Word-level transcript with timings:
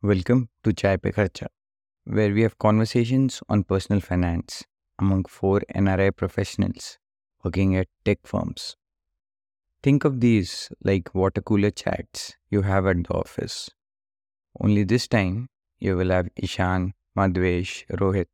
Welcome 0.00 0.48
to 0.62 0.72
Chai 0.72 0.96
Pe 0.96 1.10
Kharcha, 1.10 1.48
where 2.04 2.32
we 2.32 2.42
have 2.42 2.56
conversations 2.58 3.42
on 3.48 3.64
personal 3.64 4.00
finance 4.00 4.62
among 4.96 5.24
four 5.24 5.60
NRI 5.74 6.14
professionals 6.14 6.98
working 7.42 7.74
at 7.74 7.88
tech 8.04 8.20
firms. 8.22 8.76
Think 9.82 10.04
of 10.04 10.20
these 10.20 10.70
like 10.84 11.12
water 11.16 11.40
cooler 11.40 11.72
chats 11.72 12.36
you 12.48 12.62
have 12.62 12.86
at 12.86 13.08
the 13.08 13.12
office. 13.12 13.70
Only 14.60 14.84
this 14.84 15.08
time, 15.08 15.48
you 15.80 15.96
will 15.96 16.10
have 16.10 16.28
Ishan, 16.36 16.94
Madhvesh, 17.16 17.84
Rohit, 17.88 18.26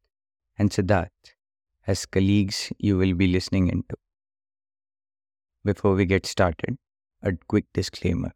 and 0.58 0.68
Siddharth 0.68 1.32
as 1.86 2.04
colleagues 2.04 2.74
you 2.76 2.98
will 2.98 3.14
be 3.14 3.26
listening 3.26 3.68
into. 3.68 3.96
Before 5.64 5.94
we 5.94 6.04
get 6.04 6.26
started, 6.26 6.76
a 7.22 7.32
quick 7.48 7.64
disclaimer. 7.72 8.32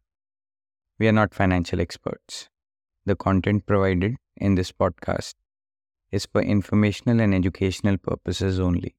We 0.97 1.07
are 1.07 1.11
not 1.11 1.35
financial 1.35 1.79
experts. 1.79 2.49
The 3.09 3.15
content 3.15 3.65
provided 3.65 4.17
in 4.37 4.53
this 4.53 4.71
podcast 4.71 5.33
is 6.11 6.27
for 6.27 6.43
informational 6.43 7.19
and 7.19 7.33
educational 7.33 7.97
purposes 7.97 8.59
only. 8.59 8.95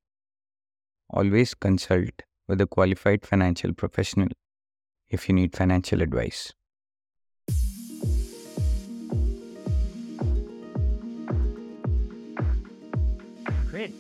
Always 1.10 1.55
consult 1.55 2.23
with 2.48 2.60
a 2.60 2.66
qualified 2.66 3.24
financial 3.24 3.73
professional 3.73 4.27
if 5.09 5.28
you 5.28 5.37
need 5.37 5.54
financial 5.54 6.02
advice. 6.02 6.52
Great. 13.70 13.95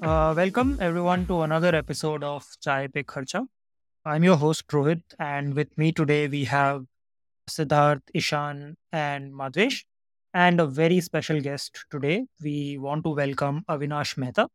Uh, 0.00 0.34
welcome 0.36 0.78
everyone 0.80 1.26
to 1.26 1.40
another 1.40 1.74
episode 1.74 2.22
of 2.22 2.46
Chai 2.60 2.86
Pe 2.86 3.02
Kharcha. 3.02 3.48
I'm 4.04 4.22
your 4.22 4.36
host 4.36 4.68
Rohit, 4.68 5.02
and 5.18 5.54
with 5.54 5.76
me 5.76 5.90
today 5.90 6.28
we 6.28 6.44
have 6.44 6.86
Siddharth, 7.48 8.02
Ishan, 8.14 8.76
and 8.92 9.32
Madhvesh, 9.32 9.84
and 10.34 10.60
a 10.60 10.66
very 10.66 11.00
special 11.00 11.40
guest 11.40 11.84
today. 11.90 12.26
We 12.42 12.78
want 12.78 13.04
to 13.04 13.10
welcome 13.10 13.64
Avinash 13.68 14.16
Mehta. 14.16 14.48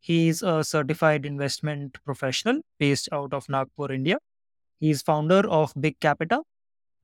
He 0.00 0.28
is 0.28 0.42
a 0.42 0.64
certified 0.64 1.26
investment 1.26 1.98
professional 2.04 2.60
based 2.78 3.08
out 3.12 3.34
of 3.34 3.48
Nagpur, 3.48 3.92
India. 3.92 4.18
He 4.80 4.90
is 4.90 5.02
founder 5.02 5.48
of 5.48 5.72
Big 5.80 6.00
Capita 6.00 6.42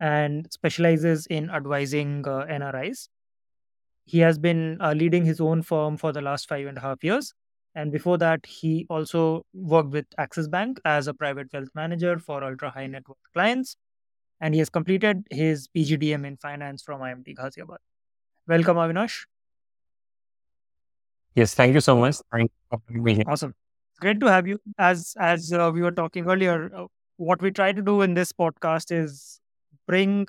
and 0.00 0.52
specializes 0.52 1.26
in 1.26 1.50
advising 1.50 2.26
uh, 2.26 2.46
NRIs. 2.48 3.08
He 4.04 4.18
has 4.20 4.38
been 4.38 4.78
uh, 4.80 4.92
leading 4.92 5.24
his 5.24 5.40
own 5.40 5.62
firm 5.62 5.96
for 5.96 6.12
the 6.12 6.20
last 6.20 6.48
five 6.48 6.66
and 6.66 6.78
a 6.78 6.80
half 6.80 7.02
years. 7.04 7.34
And 7.74 7.90
before 7.90 8.18
that, 8.18 8.44
he 8.46 8.86
also 8.90 9.44
worked 9.54 9.90
with 9.90 10.06
Axis 10.18 10.48
Bank 10.48 10.80
as 10.84 11.06
a 11.08 11.14
private 11.14 11.52
wealth 11.52 11.70
manager 11.74 12.18
for 12.18 12.44
ultra 12.44 12.70
high 12.70 12.86
net 12.86 13.08
worth 13.08 13.18
clients. 13.32 13.76
And 14.42 14.52
he 14.54 14.58
has 14.58 14.68
completed 14.68 15.26
his 15.30 15.68
PGDM 15.68 16.26
in 16.26 16.36
finance 16.36 16.82
from 16.82 17.00
IMT 17.00 17.36
Ghaziabad. 17.36 17.78
Welcome, 18.46 18.76
Avinash. 18.76 19.24
Yes, 21.34 21.54
thank 21.54 21.74
you 21.74 21.80
so 21.80 21.96
much. 21.96 22.16
Thank 22.30 22.50
you 22.50 22.56
for 22.68 22.82
having 22.88 23.14
here. 23.16 23.24
Awesome. 23.26 23.54
It's 23.92 24.00
great 24.00 24.20
to 24.20 24.26
have 24.26 24.46
you. 24.46 24.58
As 24.78 25.14
as 25.18 25.52
uh, 25.52 25.70
we 25.72 25.80
were 25.80 25.92
talking 25.92 26.26
earlier, 26.28 26.70
uh, 26.76 26.86
what 27.16 27.40
we 27.40 27.50
try 27.50 27.72
to 27.72 27.80
do 27.80 28.02
in 28.02 28.14
this 28.14 28.32
podcast 28.32 28.92
is 28.92 29.40
bring 29.86 30.26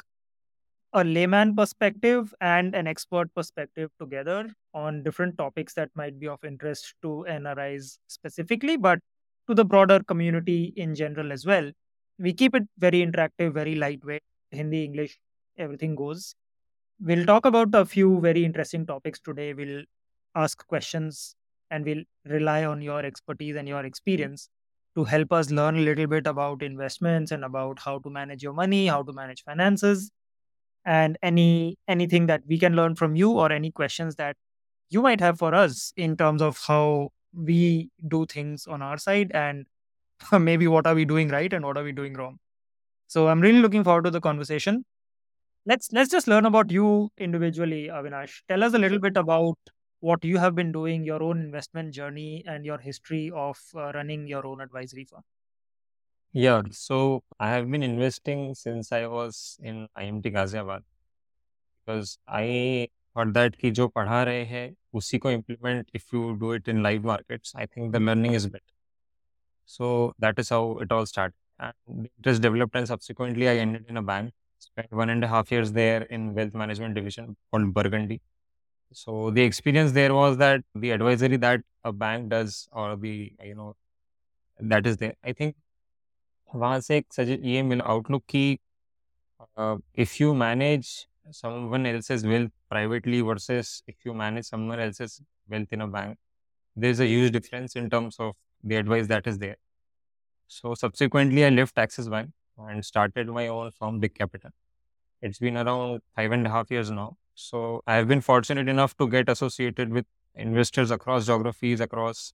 a 0.94 1.04
layman 1.04 1.56
perspective 1.56 2.34
and 2.40 2.76
an 2.76 2.86
expert 2.88 3.34
perspective 3.34 3.90
together 4.00 4.48
on 4.74 5.02
different 5.04 5.38
topics 5.38 5.74
that 5.74 5.90
might 5.96 6.20
be 6.20 6.28
of 6.28 6.44
interest 6.44 6.94
to 7.02 7.26
NRIs 7.28 7.98
specifically, 8.08 8.78
but 8.78 9.00
to 9.48 9.56
the 9.56 9.66
broader 9.66 10.02
community 10.04 10.72
in 10.78 10.94
general 10.96 11.32
as 11.32 11.46
well. 11.46 11.72
We 12.20 12.34
keep 12.34 12.56
it 12.56 12.64
very 12.78 13.06
interactive, 13.06 13.54
very 13.54 13.76
lightweight. 13.76 14.24
Hindi, 14.52 14.84
English, 14.86 15.20
everything 15.58 15.96
goes. 15.96 16.36
We'll 17.00 17.26
talk 17.26 17.46
about 17.46 17.74
a 17.74 17.86
few 17.86 18.20
very 18.22 18.46
interesting 18.46 18.86
topics 18.86 19.20
today. 19.20 19.54
We'll 19.54 19.84
ask 20.36 20.66
questions 20.68 21.36
and 21.72 21.86
we'll 21.86 22.04
rely 22.26 22.66
on 22.66 22.82
your 22.82 23.06
expertise 23.06 23.56
and 23.56 23.68
your 23.68 23.86
experience 23.86 24.50
to 24.96 25.04
help 25.06 25.34
us 25.34 25.52
learn 25.52 25.76
a 25.78 25.82
little 25.82 26.08
bit 26.08 26.28
about 26.28 26.62
investments 26.62 27.32
and 27.32 27.44
about 27.44 27.80
how 27.80 28.00
to 28.00 28.10
manage 28.10 28.44
your 28.44 28.54
money, 28.54 28.88
how 28.88 29.04
to 29.04 29.14
manage 29.14 29.44
finances 29.44 30.12
and 30.86 31.18
any 31.22 31.78
anything 31.88 32.28
that 32.28 32.42
we 32.48 32.58
can 32.60 32.76
learn 32.76 32.96
from 32.96 33.16
you 33.16 33.32
or 33.32 33.52
any 33.52 33.72
questions 33.72 34.16
that 34.16 34.36
you 34.90 35.02
might 35.02 35.22
have 35.22 35.38
for 35.40 35.54
us 35.56 35.94
in 35.98 36.18
terms 36.18 36.42
of 36.42 36.60
how 36.68 37.10
we 37.34 37.90
do 38.08 38.26
things 38.26 38.68
on 38.68 38.82
our 38.82 38.98
side 38.98 39.32
and 39.34 39.66
maybe 40.39 40.67
what 40.67 40.87
are 40.87 40.95
we 40.95 41.05
doing 41.05 41.29
right 41.29 41.53
and 41.53 41.65
what 41.65 41.77
are 41.77 41.85
we 41.85 41.93
doing 41.93 42.15
wrong 42.15 42.39
so 43.07 43.29
i'm 43.29 43.41
really 43.41 43.61
looking 43.61 43.85
forward 43.85 44.05
to 44.05 44.11
the 44.11 44.21
conversation 44.21 44.85
let's 45.67 45.93
let's 45.93 46.11
just 46.11 46.29
learn 46.29 46.47
about 46.47 46.71
you 46.71 47.11
individually 47.19 47.89
avinash 48.01 48.43
tell 48.49 48.63
us 48.65 48.75
a 48.75 48.79
little 48.79 48.99
bit 48.99 49.17
about 49.17 49.75
what 50.01 50.25
you 50.25 50.39
have 50.39 50.55
been 50.55 50.71
doing 50.73 51.05
your 51.05 51.23
own 51.23 51.41
investment 51.41 51.93
journey 51.93 52.45
and 52.47 52.65
your 52.65 52.79
history 52.79 53.31
of 53.35 53.59
uh, 53.75 53.91
running 53.93 54.27
your 54.27 54.47
own 54.47 54.61
advisory 54.61 55.05
firm 55.05 55.23
Yeah, 56.33 56.63
so 56.71 57.23
I 57.41 57.49
have 57.51 57.71
been 57.71 57.83
investing 57.83 58.55
since 58.55 58.93
I 58.93 59.07
was 59.07 59.59
in 59.63 59.89
IMT 59.97 60.31
Ghaziabad 60.31 60.83
because 61.87 62.19
I 62.29 62.89
thought 63.15 63.33
that 63.33 63.57
कि 63.59 63.71
जो 63.71 63.89
पढ़ा 63.89 64.23
रहे 64.25 64.45
हैं 64.45 64.77
उसी 64.95 65.19
को 65.19 65.33
implement 65.33 65.89
if 65.95 66.13
you 66.13 66.37
do 66.37 66.53
it 66.53 66.69
in 66.69 66.83
live 66.83 67.03
markets, 67.03 67.55
I 67.57 67.67
think 67.67 67.93
the 67.93 68.01
learning 68.01 68.35
is 68.35 68.47
better. 68.47 68.75
So 69.67 70.15
that 70.19 70.39
is 70.39 70.49
how 70.49 70.79
it 70.79 70.91
all 70.93 71.07
started. 71.07 71.35
And 71.59 72.07
it 72.07 72.25
has 72.25 72.41
developed 72.41 72.77
and 72.77 72.87
subsequently 72.87 73.49
I 73.49 73.57
ended 73.57 73.87
in 73.89 73.97
a 73.97 74.03
bank, 74.03 74.33
spent 74.59 74.93
one 74.93 75.11
and 75.11 75.25
a 75.25 75.29
half 75.29 75.51
years 75.51 75.73
there 75.73 76.03
in 76.03 76.35
wealth 76.35 76.55
management 76.55 76.95
division 76.95 77.37
called 77.51 77.75
Burgundy. 77.75 78.21
So 78.93 79.31
the 79.31 79.43
experience 79.43 79.93
there 79.93 80.15
was 80.15 80.39
that 80.39 80.63
the 80.75 80.93
advisory 80.93 81.37
that 81.39 81.61
a 81.85 81.93
bank 81.93 82.31
does 82.31 82.69
or 82.73 82.97
the, 82.97 83.33
you 83.45 83.55
know, 83.55 83.77
that 84.59 84.87
is 84.87 84.97
there. 84.97 85.15
I 85.25 85.33
think 85.33 85.57
वहाँ 86.55 86.81
से 86.81 86.97
एक 86.97 87.13
सजे 87.13 87.39
ये 87.45 87.63
मिला 87.63 87.85
outlook 87.85 88.23
कि 88.29 88.59
uh, 89.57 89.77
if 89.95 90.19
you 90.21 90.35
manage 90.35 91.07
someone 91.31 91.87
else's 91.87 92.25
wealth 92.27 92.51
privately 92.71 93.21
versus 93.21 93.83
if 93.87 93.97
you 94.05 94.15
manage 94.15 94.47
someone 94.47 94.81
else's 94.81 95.21
wealth 95.49 95.73
in 95.73 95.83
a 95.83 95.87
bank, 95.87 96.17
there's 96.77 97.01
a 97.01 97.07
huge 97.07 97.33
difference 97.33 97.77
in 97.77 97.91
terms 97.91 98.17
of 98.19 98.35
the 98.64 98.76
advice 98.76 99.08
that 99.08 99.28
is 99.28 99.38
there. 99.40 99.58
So 100.48 100.74
subsequently, 100.74 101.46
I 101.46 101.50
left 101.50 101.78
Axis 101.78 102.08
Bank 102.08 102.30
and 102.58 102.86
started 102.86 103.28
my 103.28 103.48
own 103.48 103.72
firm, 103.72 104.00
Big 104.00 104.14
Capita. 104.16 104.52
It's 105.22 105.40
been 105.40 105.58
around 105.58 106.02
five 106.16 106.32
and 106.32 106.46
a 106.46 106.50
half 106.50 106.70
years 106.70 106.92
now. 106.92 107.18
So 107.36 107.82
I 107.88 107.96
have 107.96 108.08
been 108.08 108.22
fortunate 108.22 108.70
enough 108.70 108.96
to 108.98 109.08
get 109.08 109.30
associated 109.30 109.92
with 109.92 110.06
investors 110.36 110.92
across 110.92 111.26
geographies, 111.26 111.80
across 111.80 112.34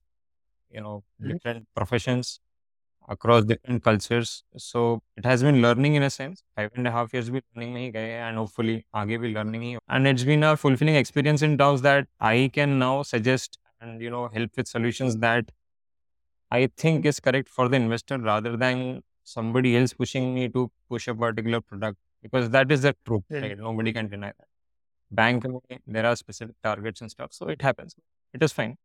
you 0.70 0.80
know 0.80 1.02
mm-hmm. 1.20 1.32
different 1.32 1.66
professions, 1.74 2.40
across 3.08 3.44
different 3.44 3.82
cultures. 3.82 4.42
So 4.56 5.02
it 5.16 5.24
has 5.24 5.42
been 5.42 5.62
learning 5.62 5.94
in 5.94 6.02
a 6.02 6.10
sense. 6.10 6.42
Five 6.56 6.70
and 6.74 6.86
a 6.86 6.90
half 6.90 7.14
years 7.14 7.30
been 7.30 7.42
learning 7.56 7.74
me, 7.74 7.92
and 7.94 8.36
hopefully 8.36 8.84
आगे 8.94 9.20
be 9.20 9.32
learning 9.32 9.62
he. 9.62 9.78
And 9.88 10.06
it's 10.06 10.24
been 10.24 10.42
a 10.42 10.56
fulfilling 10.56 10.96
experience 10.96 11.42
in 11.42 11.56
terms 11.56 11.82
that 11.82 12.06
I 12.20 12.50
can 12.52 12.78
now 12.78 13.02
suggest 13.02 13.58
and 13.80 14.00
you 14.02 14.10
know 14.10 14.28
help 14.28 14.50
with 14.56 14.68
solutions 14.68 15.16
that 15.18 15.50
I 16.51 16.67
think 16.77 17.05
is 17.05 17.19
correct 17.19 17.49
for 17.49 17.67
the 17.67 17.75
investor 17.75 18.17
rather 18.17 18.55
than 18.55 19.03
somebody 19.23 19.75
else 19.77 19.93
pushing 19.93 20.33
me 20.33 20.49
to 20.49 20.71
push 20.89 21.07
a 21.07 21.15
particular 21.15 21.61
product 21.61 21.97
because 22.21 22.49
that 22.51 22.71
is 22.71 22.83
the 22.83 22.95
truth. 23.05 23.23
Yeah. 23.29 23.39
Right? 23.39 23.57
Nobody 23.57 23.93
can 23.93 24.07
deny 24.07 24.27
that. 24.27 24.47
Bank 25.11 25.43
में 25.43 25.79
there 25.87 26.05
are 26.05 26.15
specific 26.15 26.55
targets 26.63 27.01
and 27.01 27.11
stuff, 27.11 27.33
so 27.33 27.47
it 27.47 27.61
happens. 27.61 27.95
It 28.33 28.43
is 28.43 28.51
fine. 28.51 28.77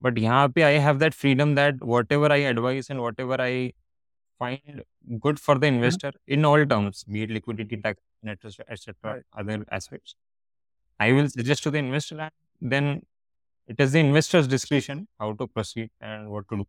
But 0.00 0.14
यहाँ 0.14 0.52
पे 0.54 0.62
I 0.62 0.78
have 0.78 0.98
that 0.98 1.14
freedom 1.14 1.54
that 1.54 1.82
whatever 1.82 2.32
I 2.32 2.38
advise 2.38 2.90
and 2.90 3.00
whatever 3.00 3.40
I 3.40 3.72
find 4.38 4.82
good 5.20 5.38
for 5.38 5.58
the 5.58 5.66
investor 5.66 6.12
in 6.26 6.44
all 6.44 6.64
terms, 6.66 7.04
be 7.04 7.22
it 7.22 7.30
liquidity, 7.30 7.76
tax, 7.76 8.00
net 8.22 8.38
etc., 8.44 8.94
Right. 9.02 9.22
other 9.32 9.64
aspects, 9.70 10.14
I 10.98 11.12
will 11.12 11.28
suggest 11.28 11.62
to 11.64 11.70
the 11.70 11.78
investor 11.78 12.18
and 12.18 12.72
then 12.72 13.02
it 13.67 13.79
is 13.79 13.91
the 13.91 13.99
investor's 13.99 14.47
discretion 14.47 15.07
how 15.19 15.33
to 15.33 15.47
proceed 15.47 15.89
and 16.01 16.29
what 16.29 16.47
to 16.49 16.57
do. 16.57 16.67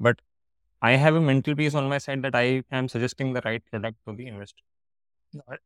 But 0.00 0.20
I 0.82 0.92
have 0.92 1.14
a 1.14 1.20
mental 1.20 1.54
piece 1.56 1.74
on 1.74 1.88
my 1.88 1.98
side 1.98 2.22
that 2.22 2.34
I 2.34 2.62
am 2.70 2.88
suggesting 2.88 3.32
the 3.32 3.42
right 3.44 3.62
product 3.70 3.98
to 4.06 4.14
the 4.14 4.26
investor. 4.26 4.62
Yeah, 5.32 5.56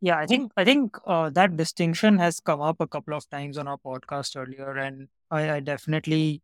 yeah. 0.00 0.18
I 0.18 0.26
think 0.26 0.52
I 0.56 0.64
think 0.64 0.96
uh, 1.06 1.30
that 1.30 1.56
distinction 1.56 2.18
has 2.18 2.40
come 2.40 2.60
up 2.60 2.80
a 2.80 2.86
couple 2.86 3.14
of 3.14 3.28
times 3.30 3.58
on 3.58 3.68
our 3.68 3.78
podcast 3.78 4.36
earlier, 4.36 4.76
and 4.76 5.08
I, 5.30 5.50
I 5.52 5.60
definitely 5.60 6.42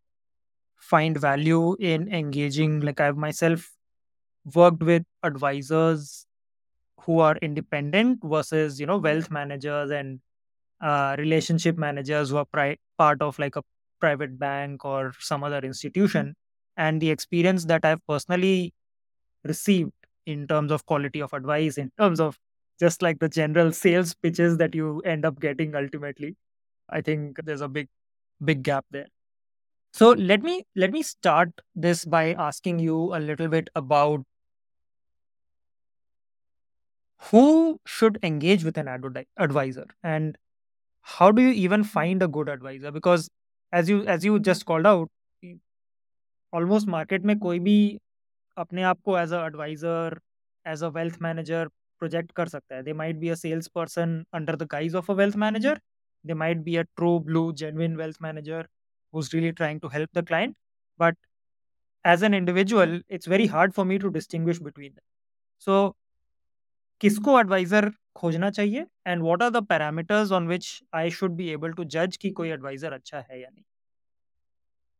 find 0.76 1.18
value 1.18 1.76
in 1.80 2.12
engaging. 2.12 2.80
Like 2.80 3.00
I've 3.00 3.16
myself 3.16 3.70
worked 4.54 4.82
with 4.82 5.02
advisors 5.22 6.26
who 7.00 7.18
are 7.20 7.36
independent 7.42 8.20
versus 8.22 8.80
you 8.80 8.86
know 8.86 8.98
wealth 8.98 9.30
managers 9.30 9.90
and 9.90 10.20
uh, 10.80 11.16
relationship 11.18 11.76
managers 11.76 12.30
who 12.30 12.36
are 12.36 12.44
pri- 12.44 12.78
part 12.98 13.22
of 13.22 13.38
like 13.38 13.56
a 13.56 13.62
private 14.00 14.38
bank 14.38 14.84
or 14.84 15.12
some 15.18 15.44
other 15.44 15.58
institution. 15.58 16.34
And 16.76 17.00
the 17.00 17.10
experience 17.10 17.64
that 17.66 17.84
I've 17.84 18.06
personally 18.06 18.72
received 19.44 19.92
in 20.26 20.46
terms 20.46 20.72
of 20.72 20.86
quality 20.86 21.20
of 21.20 21.32
advice, 21.32 21.78
in 21.78 21.90
terms 21.98 22.20
of 22.20 22.38
just 22.78 23.02
like 23.02 23.18
the 23.18 23.28
general 23.28 23.72
sales 23.72 24.14
pitches 24.14 24.58
that 24.58 24.74
you 24.74 25.00
end 25.00 25.24
up 25.24 25.40
getting 25.40 25.74
ultimately. 25.74 26.36
I 26.88 27.00
think 27.00 27.40
there's 27.44 27.60
a 27.60 27.68
big, 27.68 27.88
big 28.44 28.62
gap 28.62 28.84
there. 28.90 29.08
So 29.92 30.10
let 30.12 30.42
me 30.42 30.64
let 30.76 30.92
me 30.92 31.02
start 31.02 31.50
this 31.74 32.04
by 32.04 32.34
asking 32.34 32.78
you 32.78 33.14
a 33.14 33.20
little 33.20 33.48
bit 33.48 33.68
about 33.74 34.24
who 37.30 37.80
should 37.86 38.18
engage 38.22 38.64
with 38.64 38.78
an 38.78 38.86
advi- 38.86 39.26
advisor 39.36 39.86
and 40.02 40.36
how 41.07 41.31
do 41.31 41.41
you 41.41 41.53
even 41.63 41.83
find 41.83 42.23
a 42.23 42.27
good 42.27 42.49
advisor 42.49 42.91
because 42.91 43.29
as 43.73 43.89
you 43.89 44.03
as 44.15 44.25
you 44.25 44.39
just 44.49 44.65
called 44.65 44.87
out 44.87 45.09
almost 46.53 46.91
market 46.95 47.25
में 47.25 47.37
कोई 47.39 47.59
भी 47.59 47.77
अपने 48.57 48.83
आप 48.83 48.99
को 49.05 49.17
as 49.19 49.33
a 49.33 49.45
adviser 49.45 50.19
as 50.65 50.83
a 50.83 50.87
wealth 50.97 51.17
manager 51.21 51.67
project 51.99 52.31
कर 52.35 52.47
सकता 52.47 52.75
है 52.75 52.83
they 52.83 52.93
might 52.93 53.15
be 53.15 53.29
a 53.29 53.35
sales 53.35 53.67
person 53.75 54.23
under 54.33 54.55
the 54.55 54.67
guys 54.71 54.95
of 54.95 55.11
a 55.11 55.13
wealth 55.21 55.35
manager 55.45 55.79
they 56.25 56.33
might 56.43 56.57
be 56.67 56.75
a 56.75 56.81
true 56.81 57.17
blue 57.29 57.51
genuine 57.63 57.95
wealth 57.95 58.17
manager 58.21 58.67
who's 59.13 59.33
really 59.33 59.53
trying 59.53 59.79
to 59.79 59.89
help 59.95 60.09
the 60.13 60.23
client 60.23 60.55
but 60.99 61.15
as 62.05 62.23
an 62.27 62.33
individual 62.33 62.93
it's 63.07 63.29
very 63.33 63.45
hard 63.55 63.73
for 63.75 63.85
me 63.89 63.97
to 64.03 64.09
distinguish 64.15 64.61
between 64.69 64.93
them 64.93 65.05
so 65.67 65.81
किसको 67.01 67.39
adviser 67.39 67.89
खोजना 68.20 68.50
चाहिए 68.50 68.86
and 69.06 69.22
what 69.22 69.42
are 69.42 69.50
the 69.50 69.64
parameters 69.66 70.32
on 70.32 70.48
which 70.48 70.70
I 70.94 71.10
should 71.18 71.32
be 71.36 71.48
able 71.50 71.72
to 71.72 71.84
जज 71.96 72.16
कि 72.16 72.30
कोई 72.40 72.50
advisor 72.50 72.92
अच्छा 72.92 73.20
है 73.20 73.40
या 73.40 73.48
नहीं? 73.50 73.64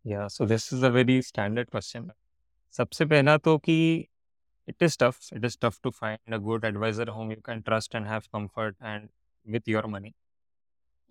या 0.05 0.29
so 0.29 0.47
this 0.47 0.73
is 0.73 0.87
a 0.87 0.88
very 0.88 1.20
standard 1.23 1.70
question 1.70 2.11
सबसे 2.75 3.05
पहला 3.06 3.37
तो 3.38 3.59
कि 3.59 3.79
it 4.69 4.82
is 4.82 4.97
tough. 4.97 5.19
It 5.32 5.44
is 5.44 5.56
tough 5.56 5.81
to 5.82 5.91
find 5.91 6.35
a 6.37 6.38
good 6.38 6.65
advisor 6.65 7.05
whom 7.06 7.31
you 7.31 7.41
can 7.41 7.62
trust 7.62 7.94
and 7.94 8.06
have 8.06 8.31
comfort 8.31 8.75
and 8.81 9.09
with 9.47 9.69
your 9.69 9.82
money. 9.88 10.12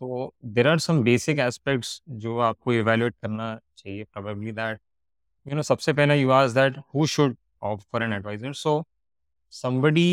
तो 0.02 0.34
there 0.46 0.68
are 0.68 0.80
some 0.80 1.02
basic 1.04 1.40
aspects 1.40 2.02
जो 2.24 2.38
आपको 2.48 2.74
evaluate 2.74 3.16
करना 3.22 3.48
चाहिए 3.78 4.04
probably 4.04 4.52
that 4.52 4.80
you 5.46 5.56
know 5.56 5.62
सबसे 5.70 5.94
पहला 5.94 6.14
you 6.14 6.30
ask 6.32 6.52
that 6.54 6.78
who 6.96 7.06
should 7.14 7.36
opt 7.64 7.82
for 7.92 8.04
an 8.04 8.14
advisor 8.14 8.54
so 8.54 8.84
somebody 9.54 10.10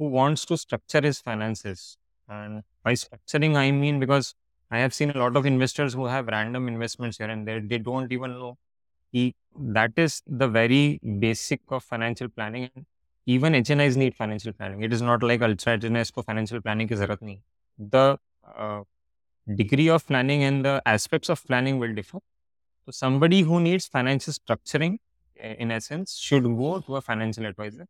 who 0.00 0.06
wants 0.08 0.46
to 0.46 0.56
structure 0.56 1.02
his 1.02 1.20
finances. 1.20 1.98
And 2.28 2.64
by 2.84 2.94
structuring 2.94 3.56
i 3.56 3.70
mean 3.70 4.00
because 4.00 4.34
i 4.70 4.78
have 4.78 4.94
seen 4.94 5.10
a 5.10 5.18
lot 5.22 5.36
of 5.36 5.46
investors 5.50 5.94
who 5.94 6.06
have 6.06 6.28
random 6.28 6.68
investments 6.68 7.18
here 7.18 7.28
and 7.28 7.46
there. 7.46 7.60
They 7.60 7.78
don't 7.78 8.12
even 8.12 8.32
know. 8.32 8.56
He, 9.12 9.34
that 9.78 9.92
is 9.96 10.22
the 10.26 10.48
very 10.48 11.00
basic 11.26 11.60
of 11.70 11.84
financial 11.84 12.28
planning. 12.28 12.70
And 12.74 12.86
even 13.26 13.52
hnis 13.54 13.96
need 13.96 14.16
financial 14.16 14.52
planning. 14.52 14.82
It 14.82 14.92
is 14.92 15.02
not 15.02 15.22
like 15.22 15.42
ultra 15.42 15.78
hnis 15.78 16.12
for 16.14 16.22
financial 16.22 16.62
planning 16.62 16.88
nahi. 16.88 17.40
The 17.78 18.18
uh, 18.56 18.82
degree 19.62 19.88
of 19.88 20.06
planning 20.06 20.44
and 20.44 20.64
the 20.64 20.82
aspects 20.86 21.28
of 21.28 21.44
planning 21.46 21.78
will 21.78 21.94
differ. 21.94 22.20
So 22.86 22.92
somebody 22.92 23.42
who 23.42 23.60
needs 23.60 23.86
financial 23.86 24.32
structuring, 24.32 24.98
in 25.36 25.70
essence, 25.70 26.16
should 26.16 26.44
go 26.44 26.80
to 26.80 26.96
a 26.96 27.00
financial 27.02 27.46
advisor. 27.46 27.86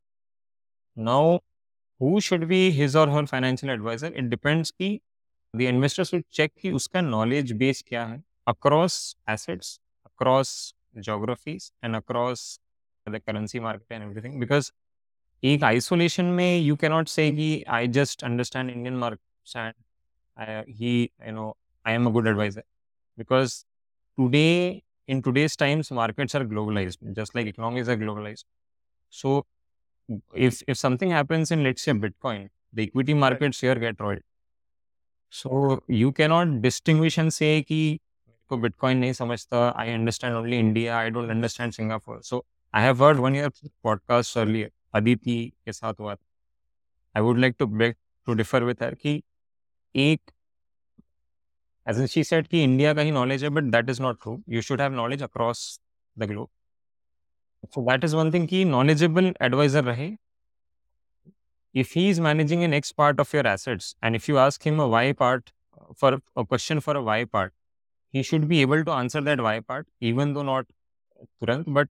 Now, 0.97 1.41
who 2.00 2.20
should 2.20 2.49
be 2.49 2.70
his 2.70 2.97
or 2.97 3.06
her 3.08 3.26
financial 3.26 3.70
advisor? 3.70 4.12
It 4.14 4.31
depends 4.31 4.70
कि 4.73 5.00
the 5.55 5.67
investor 5.67 6.05
should 6.05 6.25
check 6.31 6.52
कि 6.62 6.73
उसका 6.73 7.00
knowledge 7.11 7.52
base 7.62 7.82
क्या 7.82 8.05
है 8.06 8.23
across 8.47 9.17
assets, 9.29 9.79
across 10.06 10.75
geographies 11.00 11.73
and 11.82 11.97
across 11.97 12.58
the 13.06 13.20
currency 13.20 13.61
market 13.61 13.87
and 13.91 14.05
everything 14.05 14.38
because 14.41 14.73
एक 15.43 15.62
isolation 15.64 16.25
में 16.25 16.58
you 16.58 16.75
can 16.76 16.91
not 16.93 17.08
say 17.08 17.31
कि 17.32 17.62
I 17.76 17.87
just 17.88 18.23
understand 18.25 18.70
Indian 18.70 18.96
markets 18.96 19.56
and 19.56 20.64
he 20.79 20.91
you 21.03 21.32
know 21.35 21.56
I 21.85 21.94
am 21.94 22.06
a 22.06 22.11
good 22.12 22.26
advisor 22.29 22.62
because 23.19 23.55
today 24.19 24.82
in 25.08 25.20
today's 25.20 25.56
times 25.58 25.93
markets 25.93 26.37
are 26.37 26.44
globalised 26.46 27.12
just 27.20 27.37
like 27.37 27.49
economies 27.49 27.91
are 27.91 27.96
globalised 27.96 28.46
so 29.12 29.38
If 30.35 30.62
if 30.67 30.79
something 30.79 31.11
happens 31.11 31.51
in 31.51 31.62
let's 31.62 31.83
say 31.83 31.93
Bitcoin, 31.93 32.49
the 32.73 32.83
equity 32.85 33.15
markets 33.15 33.61
here 33.61 33.75
get 33.75 34.01
roiled. 34.01 34.23
So 35.29 35.83
you 35.87 36.12
cannot 36.12 36.61
distinguish 36.62 37.19
and 37.19 37.33
say 37.33 37.62
कि 37.62 38.01
को 38.51 38.57
Bitcoin 38.62 38.97
नहीं 38.97 39.12
समझता. 39.12 39.77
I 39.77 39.89
understand 39.89 40.35
only 40.35 40.59
India. 40.59 40.95
I 40.97 41.11
don't 41.11 41.31
understand 41.31 41.75
Singapore. 41.75 42.19
So 42.23 42.45
I 42.73 42.83
have 42.83 42.99
heard 42.99 43.21
one 43.21 43.35
year 43.35 43.51
podcast 43.85 44.37
earlier. 44.37 44.71
Aditi 44.95 45.39
के 45.65 45.73
साथ 45.73 45.95
हुआ 46.01 46.15
था. 46.15 46.25
I 47.17 47.21
would 47.21 47.39
like 47.39 47.59
to 47.59 47.67
beg 47.67 47.97
to 48.29 48.35
differ 48.35 48.65
with 48.65 48.83
her 48.83 48.95
कि 48.95 49.23
एक 49.97 50.21
as 51.87 51.99
in 51.99 52.06
she 52.06 52.23
said 52.25 52.49
कि 52.49 52.63
India 52.65 52.95
का 52.95 53.03
ही 53.03 53.11
knowledge 53.11 53.45
है 53.45 53.51
but 53.51 53.63
that 53.63 53.91
is 53.91 54.03
not 54.03 54.23
true 54.23 54.43
you 54.49 54.63
should 54.63 54.81
have 54.81 54.93
knowledge 54.93 55.23
across 55.23 55.81
the 56.19 56.25
globe 56.25 56.49
so 57.67 57.91
that 57.91 58.05
is 58.05 58.17
one 58.17 58.33
thing 58.33 58.49
कि 58.49 58.65
knowledgeable 58.65 59.35
advisor 59.43 59.85
रहे 59.85 60.11
if 61.75 61.93
he 61.93 62.09
is 62.11 62.19
managing 62.21 62.65
an 62.65 62.73
X 62.75 62.93
part 62.93 63.21
of 63.21 63.33
your 63.33 63.47
assets 63.47 63.95
and 64.03 64.17
if 64.17 64.29
you 64.29 64.39
ask 64.39 64.65
him 64.67 64.81
a 64.81 64.89
Y 64.89 65.12
part 65.12 65.53
for 65.97 66.19
a 66.37 66.45
question 66.45 66.81
for 66.81 66.97
a 66.97 67.03
Y 67.03 67.25
part, 67.25 67.53
he 68.09 68.23
should 68.23 68.49
be 68.49 68.61
able 68.61 68.85
to 68.85 68.91
answer 68.91 69.21
that 69.21 69.41
Y 69.41 69.61
part, 69.61 69.87
even 70.01 70.33
though 70.33 70.43
not 70.43 70.67
Turant, 71.41 71.73
but 71.73 71.89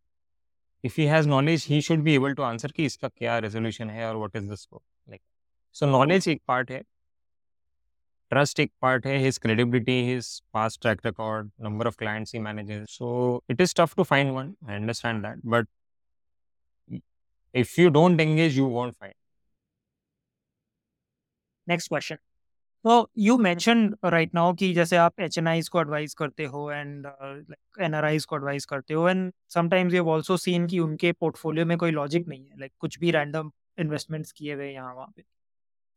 if 0.83 0.97
he 0.97 1.07
has 1.07 1.27
knowledge, 1.27 1.65
he 1.65 1.81
should 1.81 2.05
be 2.05 2.15
able 2.15 2.35
to 2.35 2.43
answer 2.43 2.73
कि 2.73 2.85
इसका 2.85 3.09
क्या 3.09 3.41
resolution 3.43 3.91
है 3.91 4.07
और 4.07 4.21
what 4.21 4.41
is 4.43 4.49
the 4.49 4.57
scope. 4.57 4.83
Like, 5.09 5.23
so 5.73 5.87
knowledge 5.87 6.29
एक 6.29 6.43
part 6.49 6.71
है, 6.71 6.83
trust 8.31 8.61
एक 8.61 8.73
part 8.83 9.07
है 9.07 9.17
his 9.19 9.39
credibility 9.39 10.01
his 10.05 10.29
past 10.53 10.79
track 10.83 11.07
record 11.07 11.51
number 11.61 11.87
of 11.87 11.97
clients 11.99 12.35
he 12.35 12.41
manager 12.41 12.85
so 12.89 13.43
it 13.51 13.61
is 13.61 13.75
tough 13.77 13.95
to 13.97 14.03
find 14.05 14.33
one 14.33 14.55
I 14.69 14.77
understand 14.77 15.23
that 15.23 15.41
but 15.47 15.69
if 17.55 17.81
you 17.81 17.89
don't 17.91 18.21
engage 18.21 18.59
you 18.59 18.67
won't 18.71 18.95
find 18.95 19.15
next 21.67 21.89
question 21.89 22.17
तो 22.85 23.11
you 23.19 23.37
mention 23.39 23.95
right 24.05 24.35
now 24.35 24.53
कि 24.55 24.73
जैसे 24.75 24.97
आप 24.97 25.21
H 25.21 25.39
N 25.39 25.49
eyes 25.49 25.69
को 25.69 25.81
advise 25.81 26.15
करते 26.15 26.45
हो 26.45 26.71
and 26.71 27.07
N 27.81 27.95
R 27.95 28.05
eyes 28.05 28.25
को 28.25 28.37
advise 28.37 28.65
करते 28.65 28.95
हो 28.95 29.09
and 29.09 29.33
sometimes 29.49 29.95
you 29.95 30.05
also 30.11 30.37
seen 30.37 30.67
कि 30.67 30.79
उनके 30.79 31.13
पोर्टफोलियो 31.13 31.67
में 31.67 31.77
कोई 31.79 31.91
लॉजिक 31.91 32.29
नहीं 32.29 32.41
है 32.41 32.59
लाइक 32.59 32.71
like, 32.71 32.81
कुछ 32.81 32.99
भी 32.99 33.11
रैंडम 33.11 33.51
इन्वेस्टमेंट्स 33.79 34.33
किए 34.33 34.55
हुए 34.55 34.71
यहाँ 34.73 34.95
वहाँ 34.95 35.13
पे। 35.17 35.23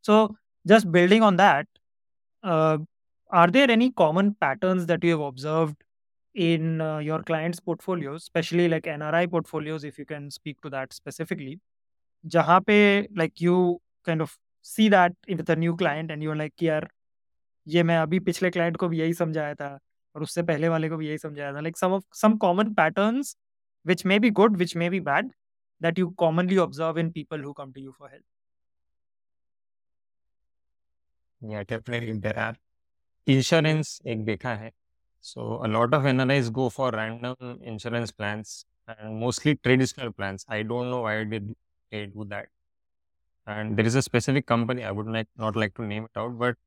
So 0.06 0.36
just 0.66 0.88
building 0.88 1.24
on 1.24 1.38
that 1.38 1.68
uh, 2.44 2.78
are 3.30 3.48
there 3.48 3.70
any 3.72 3.92
common 3.92 4.36
patterns 4.36 4.86
that 4.88 5.04
you 5.04 5.12
have 5.12 5.28
observed 5.28 5.76
in 6.36 6.82
uh, 6.82 6.98
your 6.98 7.24
clients' 7.24 7.60
portfolios, 7.60 8.24
especially 8.24 8.68
like 8.68 8.84
NRI 8.84 9.30
portfolios, 9.30 9.84
if 9.84 9.98
you 9.98 10.06
can 10.06 10.30
speak 10.32 10.62
to 10.62 10.70
that 10.70 10.94
specifically? 10.94 11.60
जहाँ 12.26 12.60
पे 12.68 13.08
like 13.18 13.42
you 13.42 13.82
kind 14.06 14.22
of 14.22 14.38
see 14.62 14.90
that 14.90 15.14
with 15.28 15.50
a 15.50 15.56
new 15.56 15.76
client 15.76 16.12
and 16.12 16.24
you're 16.24 16.36
like 16.36 16.64
यार 16.64 16.88
ये 17.68 17.84
मैं 17.84 17.98
अभी 17.98 18.20
पिछले 18.20 18.52
client 18.52 18.78
को 18.78 18.88
भी 18.88 19.00
यही 19.00 19.14
समझाया 19.14 19.54
था 19.56 19.80
और 20.16 20.24
उससे 20.24 20.44
पहले 20.44 20.70
वाले 20.70 20.90
को 20.90 20.98
भी 20.98 21.08
यही 21.08 21.18
समझाया 21.18 21.54
था 21.54 21.62
like 21.62 21.78
some 21.84 21.96
of 21.98 22.04
some 22.22 22.38
common 22.46 22.74
patterns 22.76 23.36
which 23.92 24.06
may 24.06 24.20
be 24.20 24.32
good 24.40 24.58
which 24.64 24.76
may 24.84 24.90
be 24.90 25.00
bad 25.00 25.32
that 25.82 25.98
you 25.98 26.12
commonly 26.24 26.58
observe 26.58 26.98
in 26.98 27.12
people 27.12 27.38
who 27.38 27.54
come 27.54 27.74
to 27.74 27.82
you 27.82 27.92
for 27.98 28.10
help 28.10 28.24
Yeah, 31.48 31.64
definitely 31.64 32.14
there 32.20 32.38
are. 32.40 32.56
Insurance 33.28 34.02
एक 34.08 34.26
देखा 34.26 34.54
है. 34.64 34.72
So 35.22 35.42
a 35.66 35.68
lot 35.76 35.94
of 35.94 36.06
NRIs 36.12 36.50
go 36.60 36.70
for 36.70 36.92
random 36.92 37.60
insurance 37.74 38.12
plans 38.12 38.66
and 38.88 39.20
mostly 39.20 39.56
traditional 39.56 40.12
plans. 40.14 40.46
I 40.50 40.64
don't 40.64 40.90
know 40.92 41.02
why 41.02 41.24
did 41.24 41.56
they 41.92 42.06
do 42.08 42.26
that. 42.26 42.48
And 43.48 43.78
there 43.78 43.86
is 43.86 43.96
a 43.96 44.02
specific 44.02 44.46
company 44.46 44.84
I 44.84 44.92
would 44.92 45.08
like 45.08 45.28
not 45.38 45.56
like 45.56 45.76
to 45.76 45.84
name 45.84 46.06
it 46.06 46.20
out, 46.20 46.38
but 46.40 46.58